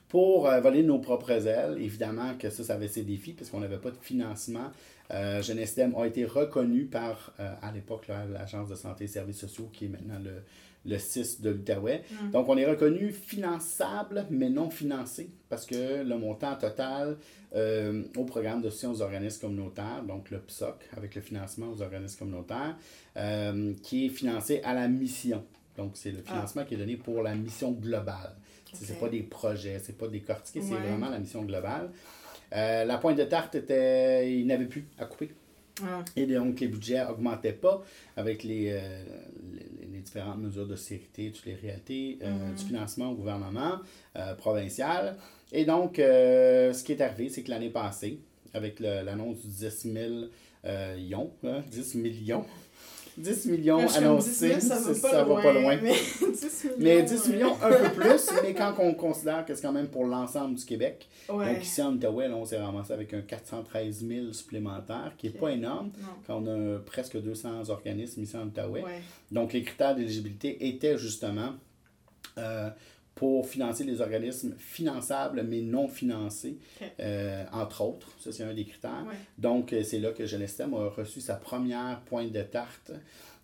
[0.07, 1.77] pour euh, voler nos propres ailes.
[1.79, 4.71] Évidemment que ça, ça avait ses défis parce qu'on n'avait pas de financement.
[5.11, 9.39] Euh, Jeunesse STEM a été reconnu par, euh, à l'époque, l'Agence de santé et services
[9.39, 10.43] sociaux, qui est maintenant le,
[10.85, 12.03] le 6 de l'Outaouais.
[12.09, 12.31] Mm.
[12.31, 17.17] Donc, on est reconnu finançable, mais non financé, parce que le montant total
[17.55, 21.81] euh, au programme de soutien aux organismes communautaires, donc le PSOC, avec le financement aux
[21.81, 22.77] organismes communautaires,
[23.15, 25.43] euh, qui est financé à la mission.
[25.77, 28.35] Donc, c'est le financement qui est donné pour la mission globale.
[28.73, 30.81] Ce C'est pas des projets, c'est pas décortiqué, c'est Ouais.
[30.81, 31.89] vraiment la mission globale.
[32.53, 34.31] Euh, la pointe de tarte était.
[34.39, 35.31] Il n'avait plus à couper.
[35.83, 37.83] Ah, Et donc, les budgets n'augmentaient pas
[38.15, 39.03] avec les, euh,
[39.53, 42.55] les, les différentes mesures de sécurité, toutes les réalités euh, Mhm.
[42.55, 43.79] du financement au gouvernement
[44.37, 45.17] provincial.
[45.51, 48.19] Et donc, ce qui est arrivé, c'est que l'année passée,
[48.53, 50.13] avec l'annonce du 10 000
[50.65, 52.45] euh, ions, hein, 10 millions,
[53.17, 55.77] 10 millions comme annoncés, 10 000, ça va pas, ça loin, va pas loin.
[55.81, 55.93] Mais
[56.31, 56.75] 10 millions.
[56.79, 57.33] Mais 10 ouais.
[57.33, 60.65] millions, un peu plus, mais quand on considère que c'est quand même pour l'ensemble du
[60.65, 61.07] Québec.
[61.29, 61.53] Ouais.
[61.53, 65.33] Donc ici en Outaouais, là, on s'est ramassé avec un 413 000 supplémentaire, qui n'est
[65.33, 66.07] pas énorme Non.
[66.25, 68.83] quand on a presque 200 organismes ici en Outaouais.
[68.83, 69.01] Ouais.
[69.31, 71.53] Donc, les critères d'éligibilité étaient justement
[72.37, 72.69] euh,
[73.17, 76.57] pour financer les organismes finançables mais non financés,
[76.99, 78.07] euh, entre autres.
[78.19, 79.03] Ça, c'est un des critères.
[79.07, 79.15] Ouais.
[79.37, 82.91] Donc, euh, c'est là que Genestem a reçu sa première pointe de tarte.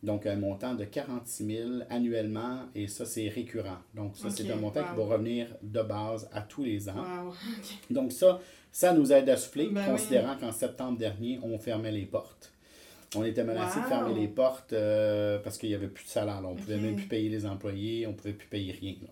[0.04, 3.80] Donc, un montant de 46 000 annuellement, et ça, c'est récurrent.
[3.96, 6.94] Donc, ça, c'est un montant qui va revenir de base à tous les ans.
[7.26, 7.34] Wow.
[7.90, 8.40] Donc ça,
[8.72, 12.52] ça nous aide à souffler, Ben considérant qu'en septembre dernier, on fermait les portes.
[13.16, 16.42] On était menacé de fermer les portes euh, parce qu'il n'y avait plus de salaire.
[16.42, 16.48] là.
[16.50, 18.96] On ne pouvait même plus payer les employés, on ne pouvait plus payer rien.
[19.04, 19.08] là.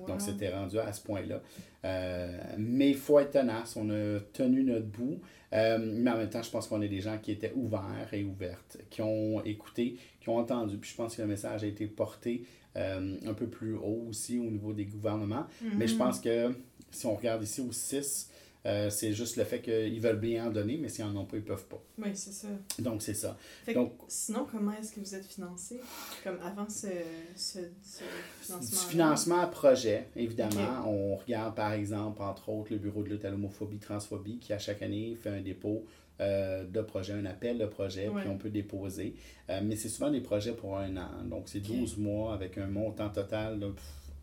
[0.00, 0.06] Wow.
[0.06, 1.40] Donc c'était rendu à ce point-là.
[1.84, 5.20] Euh, mais il faut être tenace, on a tenu notre bout.
[5.54, 8.22] Euh, mais en même temps, je pense qu'on est des gens qui étaient ouverts et
[8.24, 10.76] ouvertes, qui ont écouté, qui ont entendu.
[10.76, 12.44] Puis je pense que le message a été porté
[12.76, 15.46] euh, un peu plus haut aussi au niveau des gouvernements.
[15.76, 15.98] Mais je Mhm.
[15.98, 16.52] pense que
[16.90, 18.27] si on regarde ici au 6,
[18.66, 21.36] euh, c'est juste le fait qu'ils veulent bien en donner, mais s'ils n'en ont pas,
[21.36, 21.80] ils peuvent pas.
[21.98, 22.48] Oui, c'est ça.
[22.80, 23.36] Donc, c'est ça.
[23.64, 25.80] Fait Donc- sinon, comment est-ce que vous êtes financé?
[26.24, 26.88] Comme avant ce,
[27.36, 28.02] ce, ce
[28.40, 30.86] financement Du financement à projet, évidemment.
[30.88, 34.58] On regarde, par exemple, entre autres, le Bureau de lutte à l'homophobie, transphobie, qui, à
[34.58, 35.84] chaque année, fait un dépôt
[36.20, 38.22] euh, de projet, un appel de projet, Ouais.
[38.22, 39.14] puis on peut déposer.
[39.50, 41.08] Euh, mais c'est souvent des projets pour un an.
[41.24, 43.72] Donc, c'est 12 mois avec un montant total de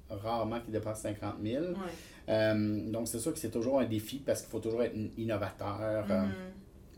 [0.10, 1.64] rarement qui dépasse 50 000.
[1.66, 1.74] Ouais.
[2.30, 6.06] Euh, donc, c'est sûr que c'est toujours un défi parce qu'il faut toujours être innovateur.
[6.10, 6.32] euh, Mhm.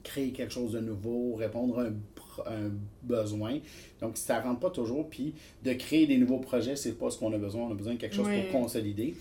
[0.03, 2.71] créer quelque chose de nouveau, répondre à un,
[3.03, 3.59] besoin.
[3.99, 5.09] Donc, ça ne rentre pas toujours.
[5.09, 7.63] Puis, de créer des nouveaux projets, c'est pas ce qu'on a besoin.
[7.67, 8.43] On a besoin de quelque chose Oui.
[8.43, 9.15] pour consolider.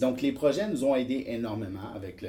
[0.00, 2.24] Donc, les projets nous ont aidés énormément avec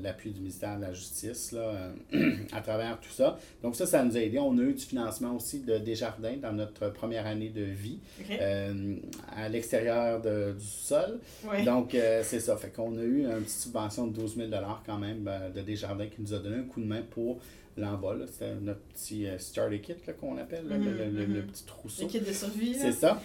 [0.00, 1.90] l'appui du ministère de la Justice là,
[2.52, 3.38] à travers tout ça.
[3.62, 4.38] Donc, ça, ça nous a aidés.
[4.38, 7.98] On a eu du financement aussi de Desjardins dans notre première année de vie
[8.30, 8.96] euh,
[9.34, 11.18] à l'extérieur du sol.
[11.64, 12.56] Donc, euh, c'est ça.
[12.56, 14.50] Fait qu'on a eu une petite subvention de 12 000
[14.86, 17.38] quand même euh, de Desjardins qui nous a donné un coup de main pour
[17.76, 18.26] l'envol.
[18.30, 21.42] C'était notre petit starter kit qu'on appelle, le, mm-hmm.
[21.46, 22.02] petit trousseau.
[22.02, 22.74] Le kit de survie.
[22.74, 23.20] C'est ça.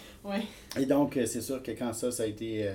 [0.79, 2.69] Et donc, c'est sûr que quand ça, ça a été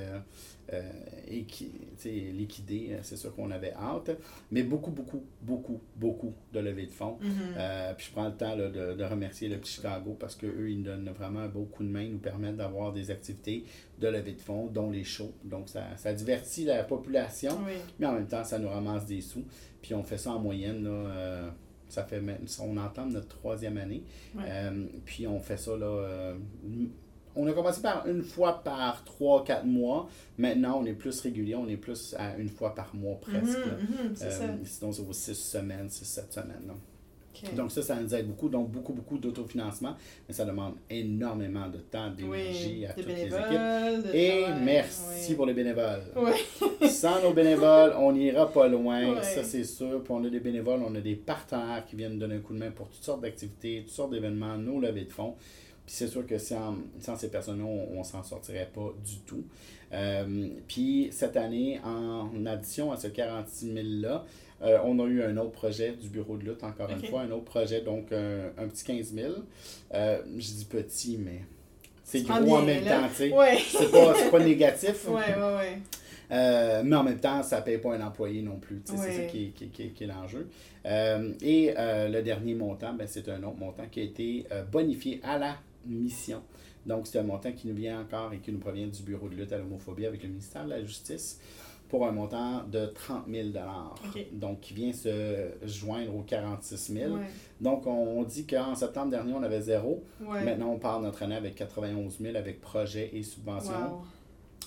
[0.72, 0.82] euh,
[1.28, 4.10] liquidé, euh, c'est sûr qu'on avait hâte.
[4.50, 7.18] Mais beaucoup, beaucoup, beaucoup, beaucoup de levées de fonds.
[7.22, 7.56] Mm-hmm.
[7.56, 10.78] Euh, puis je prends le temps de, de, remercier le petit Chicago parce qu'eux, ils
[10.78, 13.64] nous donnent vraiment un beau coup de main, ils nous permettent d'avoir des activités
[13.98, 15.32] de levée de fonds, dont les shows.
[15.44, 17.58] Donc ça, ça divertit la population,
[17.98, 19.44] mais en même temps, ça nous ramasse des sous.
[19.80, 20.84] Puis on fait ça en moyenne.
[20.84, 21.50] Là,
[21.88, 22.22] ça fait
[22.60, 24.02] on entend notre troisième année.
[25.04, 26.34] puis on fait ça là,
[27.36, 30.08] on a commencé par une fois par 3-4 mois.
[30.36, 33.58] Maintenant, on est plus régulier, on est plus à une fois par mois presque.
[33.58, 36.72] Mhm, mhm, euh, sinon, c'est aux 6 semaines, 6-7 semaines.
[37.56, 38.48] Donc ça, ça nous aide beaucoup.
[38.48, 39.94] Donc beaucoup, beaucoup d'autofinancement,
[40.26, 44.14] mais ça demande énormément de temps, d'énergie à toutes les équipes.
[44.14, 46.02] Et merci pour les bénévoles.
[46.88, 50.02] Sans nos bénévoles, on n'ira pas loin, ça c'est sûr.
[50.02, 52.58] Puis on a des bénévoles, on a des partenaires qui viennent donner un coup de
[52.58, 55.34] main pour toutes sortes d'activités, toutes sortes d'événements, nos levées de fonds.
[55.88, 56.76] Puis c'est sûr que sans,
[57.16, 59.42] ces personnes-là, on, ne s'en sortirait pas du tout.
[59.94, 64.26] Euh, puis cette année, en addition à ce 46 000-là,
[64.60, 67.30] euh, on a eu un autre projet du bureau de lutte, encore une fois, un
[67.30, 69.32] autre projet, donc un, petit 15 000.
[69.94, 71.40] Euh, je dis petit, mais
[72.04, 73.34] c'est gros en même temps, tu sais.
[73.66, 75.06] C'est pas, pas négatif.
[75.08, 76.82] Ouais, ouais, ouais.
[76.84, 78.82] mais en même temps, ça ne paye pas un employé non plus.
[78.84, 80.50] C'est ça qui, qui, qui, qui est l'enjeu.
[80.84, 85.56] et le dernier montant, ben, c'est un autre montant qui a été bonifié à la
[85.86, 86.42] mission.
[86.86, 89.34] Donc, c'est un montant qui nous vient encore et qui nous provient du Bureau de
[89.34, 91.40] lutte à l'homophobie avec le ministère de la Justice
[91.88, 93.48] pour un montant de 30 000
[94.32, 97.18] Donc, qui vient se joindre aux 46 000
[97.60, 100.04] Donc, on, dit qu'en septembre dernier, on avait zéro.
[100.20, 104.00] Maintenant, on part notre année avec 91 000 avec projet et subvention.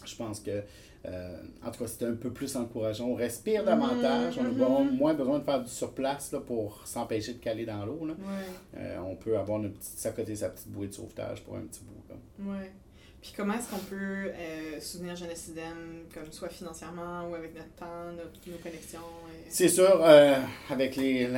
[0.05, 0.63] Je pense que
[1.05, 1.35] euh,
[1.65, 3.07] en tout cas, c'était un peu plus encourageant.
[3.07, 4.37] On respire davantage.
[4.37, 4.91] on a mm-hmm.
[4.91, 8.07] moins besoin de faire du surplace là, pour s'empêcher de caler dans l'eau.
[8.77, 12.03] Euh, on peut avoir une petite, sa petite bouée de sauvetage pour un petit bout.
[12.09, 12.55] Là.
[13.19, 15.51] Puis comment est-ce qu'on peut euh, soutenir Jeunesse
[16.11, 18.11] comme soit financièrement ou avec notre temps,
[18.47, 18.99] nos connexions?
[19.47, 20.03] C'est sûr,
[20.69, 21.29] avec les,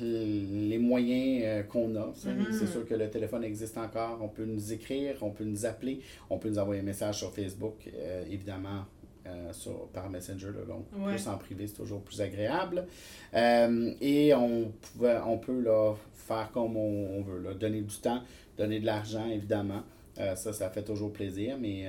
[0.00, 2.06] les moyens qu'on a.
[2.06, 2.52] Mm-hmm.
[2.52, 4.18] C'est sûr que le téléphone existe encore.
[4.22, 6.00] On peut nous écrire, on peut nous appeler,
[6.30, 7.86] on peut nous envoyer un message sur Facebook.
[8.30, 8.86] évidemment,
[9.26, 10.50] euh, sur, par Messenger.
[10.68, 12.86] donc, plus en privé, c'est toujours plus agréable.
[13.34, 18.22] Euh, et on, pouvait, on peut là, faire comme on, veut, là, donner du temps,
[18.56, 19.82] donner de l'argent, évidemment.
[20.18, 21.86] Euh, ça, ça fait toujours plaisir, mais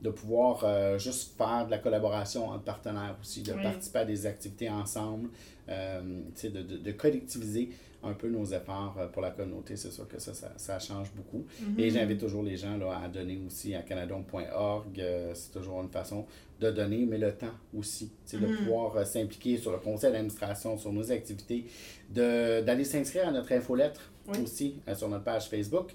[0.00, 4.70] de pouvoir juste faire de la collaboration entre partenaires aussi, de participer à des activités
[4.70, 5.28] ensemble,
[5.68, 7.70] de, de, de, collectiviser
[8.02, 9.76] un peu nos efforts euh, pour la communauté.
[9.76, 11.44] C'est sûr que ça, ça, change beaucoup.
[11.76, 11.90] Et mhm.
[11.90, 15.00] j'invite toujours les gens là, à donner aussi à canadon.org.
[15.00, 16.26] Euh, c'est toujours une façon
[16.60, 18.10] de donner, mais le temps aussi.
[18.24, 18.56] c'est De mhm.
[18.58, 21.66] pouvoir euh, s'impliquer sur le conseil d'administration, sur nos activités,
[22.10, 24.12] d'aller s'inscrire à notre infolettre
[24.42, 25.94] aussi sur notre page Facebook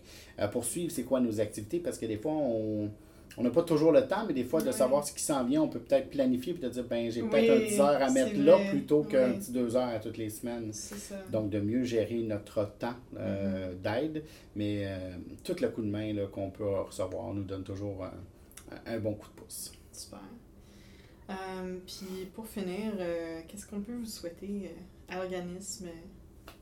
[0.52, 2.90] pour suivre c'est quoi nos activités parce que des fois, on
[3.38, 5.62] on n'a pas toujours le temps, mais des fois, de savoir ce qui s'en vient,
[5.62, 8.38] on peut peut-être planifier et de dire, ben, j'ai peut-être un 10 heures à mettre
[8.38, 10.72] là plutôt qu'un petit 2 heures à toutes les semaines.
[11.32, 13.82] Donc, de mieux gérer notre temps euh, mm-hmm.
[13.82, 14.24] d'aide.
[14.56, 18.06] Mais euh, tout le coup de main qu'on peut recevoir nous donne toujours
[18.86, 19.74] un, bon coup de pouce.
[19.92, 20.20] Super.
[21.30, 22.92] Euh, puis, pour finir,
[23.48, 24.70] qu'est-ce qu'on peut vous souhaiter
[25.10, 25.88] à l'organisme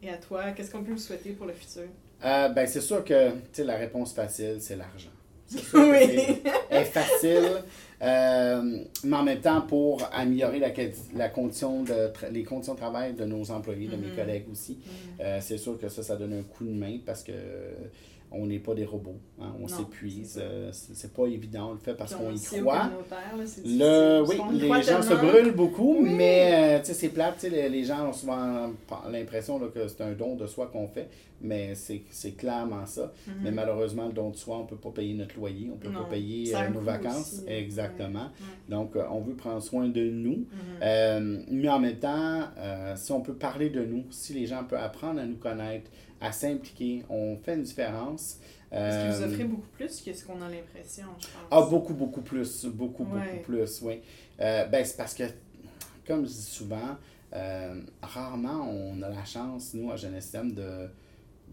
[0.02, 0.52] et à toi?
[0.52, 1.84] Qu'est-ce qu'on peut vous souhaiter pour le futur?
[2.22, 5.10] ben, c'est sûr que la réponse facile, c'est l'argent.
[5.52, 7.64] C'est est facile,
[8.02, 10.70] euh, mais en même temps pour améliorer la,
[11.14, 14.16] la condition de les conditions de travail de nos employés, de mes mm-hmm.
[14.16, 14.80] collègues aussi.
[14.80, 15.22] Mm-hmm.
[15.22, 17.34] Euh, c'est sûr que ça, ça donne un coup de main parce que
[18.32, 19.20] on n'est pas des robots.
[19.42, 20.40] Hein, on s'épuise.
[20.42, 22.90] Euh, c'est pas évident, on le fait parce qu'on y croit.
[23.66, 27.44] Le, oui, les gens se brûlent beaucoup, mais euh, c'est plate.
[27.44, 28.72] Les, les gens ont souvent
[29.10, 31.10] l'impression que c'est un don de soi qu'on fait,
[31.42, 33.12] mais c'est clairement ça.
[33.28, 33.32] Mm-hmm.
[33.42, 35.82] Mais malheureusement, le don de soi, on ne peut pas payer notre loyer, on ne
[35.82, 37.42] peut pas payer euh, nos vacances.
[37.48, 38.30] Exactement.
[38.70, 40.46] Donc, on veut prendre soin de nous.
[40.82, 41.46] Mm-hmm.
[41.52, 42.44] mais en même temps,
[42.96, 45.92] si on peut parler de nous, si les gens peuvent apprendre à nous connaître,
[46.22, 47.04] à s'impliquer.
[47.10, 48.40] On fait une différence.
[48.72, 51.48] Est-ce que vous offrez beaucoup plus que ce qu'on a l'impression, je pense?
[51.52, 52.66] Ah, beaucoup, beaucoup plus.
[52.66, 54.02] Beaucoup, beaucoup plus, oui.
[54.40, 55.24] Euh, ben, c'est parce que,
[56.08, 56.98] comme je dis souvent,
[57.34, 60.90] euh, rarement on a la chance, nous, à Jeunesse de,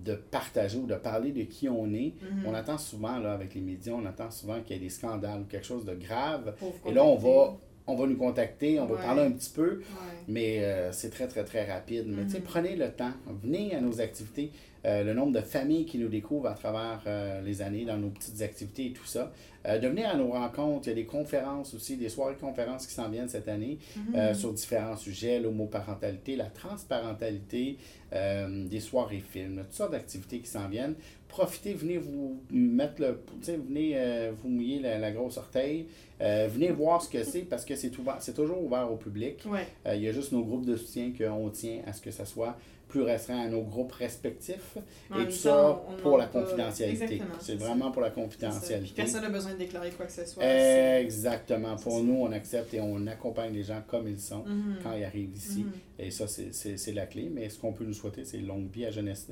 [0.05, 2.14] de partager ou de parler de qui on est.
[2.23, 2.47] Mhm.
[2.47, 5.41] On attend souvent, là, avec les médias, on attend souvent qu'il y ait des scandales
[5.41, 6.55] ou quelque chose de grave.
[6.87, 7.57] Et là, on va,
[7.89, 9.03] on va nous contacter, on va Ouais.
[9.03, 10.18] parler un petit peu, Ouais.
[10.28, 12.05] mais euh, c'est très, très, très rapide.
[12.07, 12.45] Mais tu sais, Mhm.
[12.45, 13.12] prenez le temps,
[13.43, 14.53] venez à nos activités.
[14.89, 18.09] Euh, le nombre de familles qui nous découvrent à travers euh, les années dans nos
[18.09, 19.30] petites activités et tout ça.
[19.66, 22.86] Euh, de venir à nos rencontres, il y a des conférences aussi, des soirées conférences
[22.86, 23.78] qui s'en viennent cette année
[24.14, 27.76] euh, sur différents sujets, l'homoparentalité, la transparentalité,
[28.11, 30.95] des soirées films, toutes sortes d'activités qui s'en viennent.
[31.28, 37.11] Profitez, venez vous mettre le, venez vous mouiller la, la grosse orteil, venez voir ce
[37.11, 39.45] que c'est parce que c'est ouvert, c'est toujours ouvert au public.
[39.45, 39.66] Ouais.
[39.95, 42.57] Il y a juste nos groupes de soutien qu'on tient à ce que ça soit
[42.89, 44.76] plus restreint à nos groupes respectifs
[45.11, 47.20] En et tout temps, ça pour la pas- confidentialité.
[47.41, 48.95] C'est vraiment pour la confidentialité.
[48.97, 50.43] Personne n'a besoin de déclarer quoi que ce soit.
[50.45, 51.76] Exactement.
[51.76, 54.76] Pour nous, on accepte et on accompagne les gens comme ils sont Mhm.
[54.82, 55.64] quand ils arrivent ici.
[55.64, 55.72] Mhm.
[55.99, 57.30] Et ça, c'est- la clé.
[57.32, 59.26] Mais ce qu'on peut nous souhaiter, c'est longue vie à Jeunesse.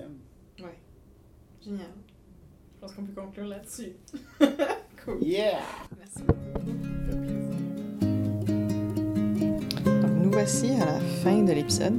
[0.58, 0.64] Ouais.
[1.64, 1.86] Génial.
[2.74, 3.92] Je pense qu'on peut conclure là-dessus.
[5.04, 5.18] cool.
[5.22, 5.58] Yeah!
[5.98, 6.40] Merci beaucoup.
[7.10, 7.56] Ça fait plaisir.
[10.02, 11.94] Donc, nous voici à la fin de l'épisode.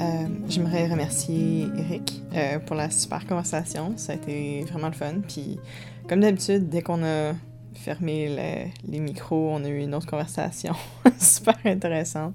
[0.00, 3.94] Euh, J'aimerais remercier Eric euh, pour la super conversation.
[3.96, 5.14] Ça a été vraiment le fun.
[5.26, 5.58] Puis,
[6.08, 7.32] comme d'habitude, dès qu'on a
[7.74, 10.74] fermé le- les micros, on a eu une autre conversation
[11.18, 12.34] super intéressante.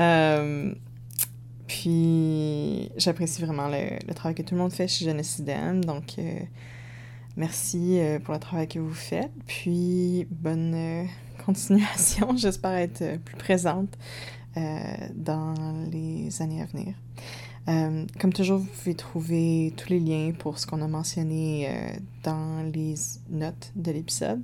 [0.00, 0.72] Euh,
[1.66, 5.84] puis, j'apprécie vraiment le, travail que tout le monde fait chez Jeunesse Idem.
[5.84, 6.14] Donc,
[7.36, 9.32] merci pour le travail que vous faites.
[9.46, 11.06] Puis, bonne
[11.44, 12.36] continuation.
[12.36, 13.96] J'espère être plus présente
[15.14, 15.54] dans
[15.90, 16.94] les années à venir.
[17.68, 21.96] Euh, comme toujours, vous pouvez trouver tous les liens pour ce qu'on a mentionné euh,
[22.22, 22.94] dans les
[23.28, 24.42] notes de l'épisode.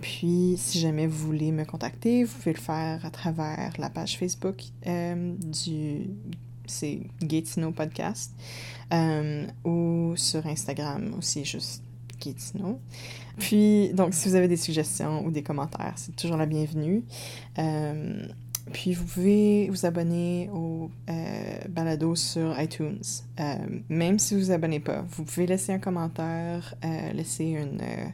[0.00, 4.16] Puis, si jamais vous voulez me contacter, vous pouvez le faire à travers la page
[4.16, 6.10] Facebook euh, du
[6.64, 8.32] c'est Gatineau Podcast
[8.92, 11.82] euh, ou sur Instagram aussi, juste
[12.24, 12.78] Gatineau.
[13.38, 17.02] Puis, donc, si vous avez des suggestions ou des commentaires, c'est toujours la bienvenue.
[18.70, 23.02] Puis vous pouvez vous abonner au euh, balado sur iTunes.
[23.40, 23.56] Euh,
[23.88, 28.06] même si vous vous abonnez pas, vous pouvez laisser un commentaire, euh, laisser une euh,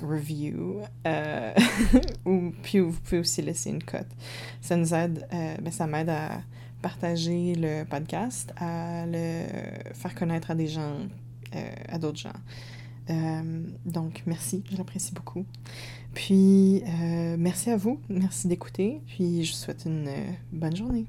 [0.00, 0.80] review,
[2.24, 4.06] ou puis vous pouvez aussi laisser une cote.
[4.60, 6.40] Ça nous aide, ben, ça m'aide à
[6.80, 9.44] partager le podcast, à le
[9.94, 10.98] faire connaître à des gens,
[11.88, 12.32] à d'autres gens.
[13.84, 15.44] Donc merci, je l'apprécie beaucoup.
[16.14, 21.06] Puis, euh, merci à vous, merci d'écouter, puis je vous souhaite une euh, bonne journée.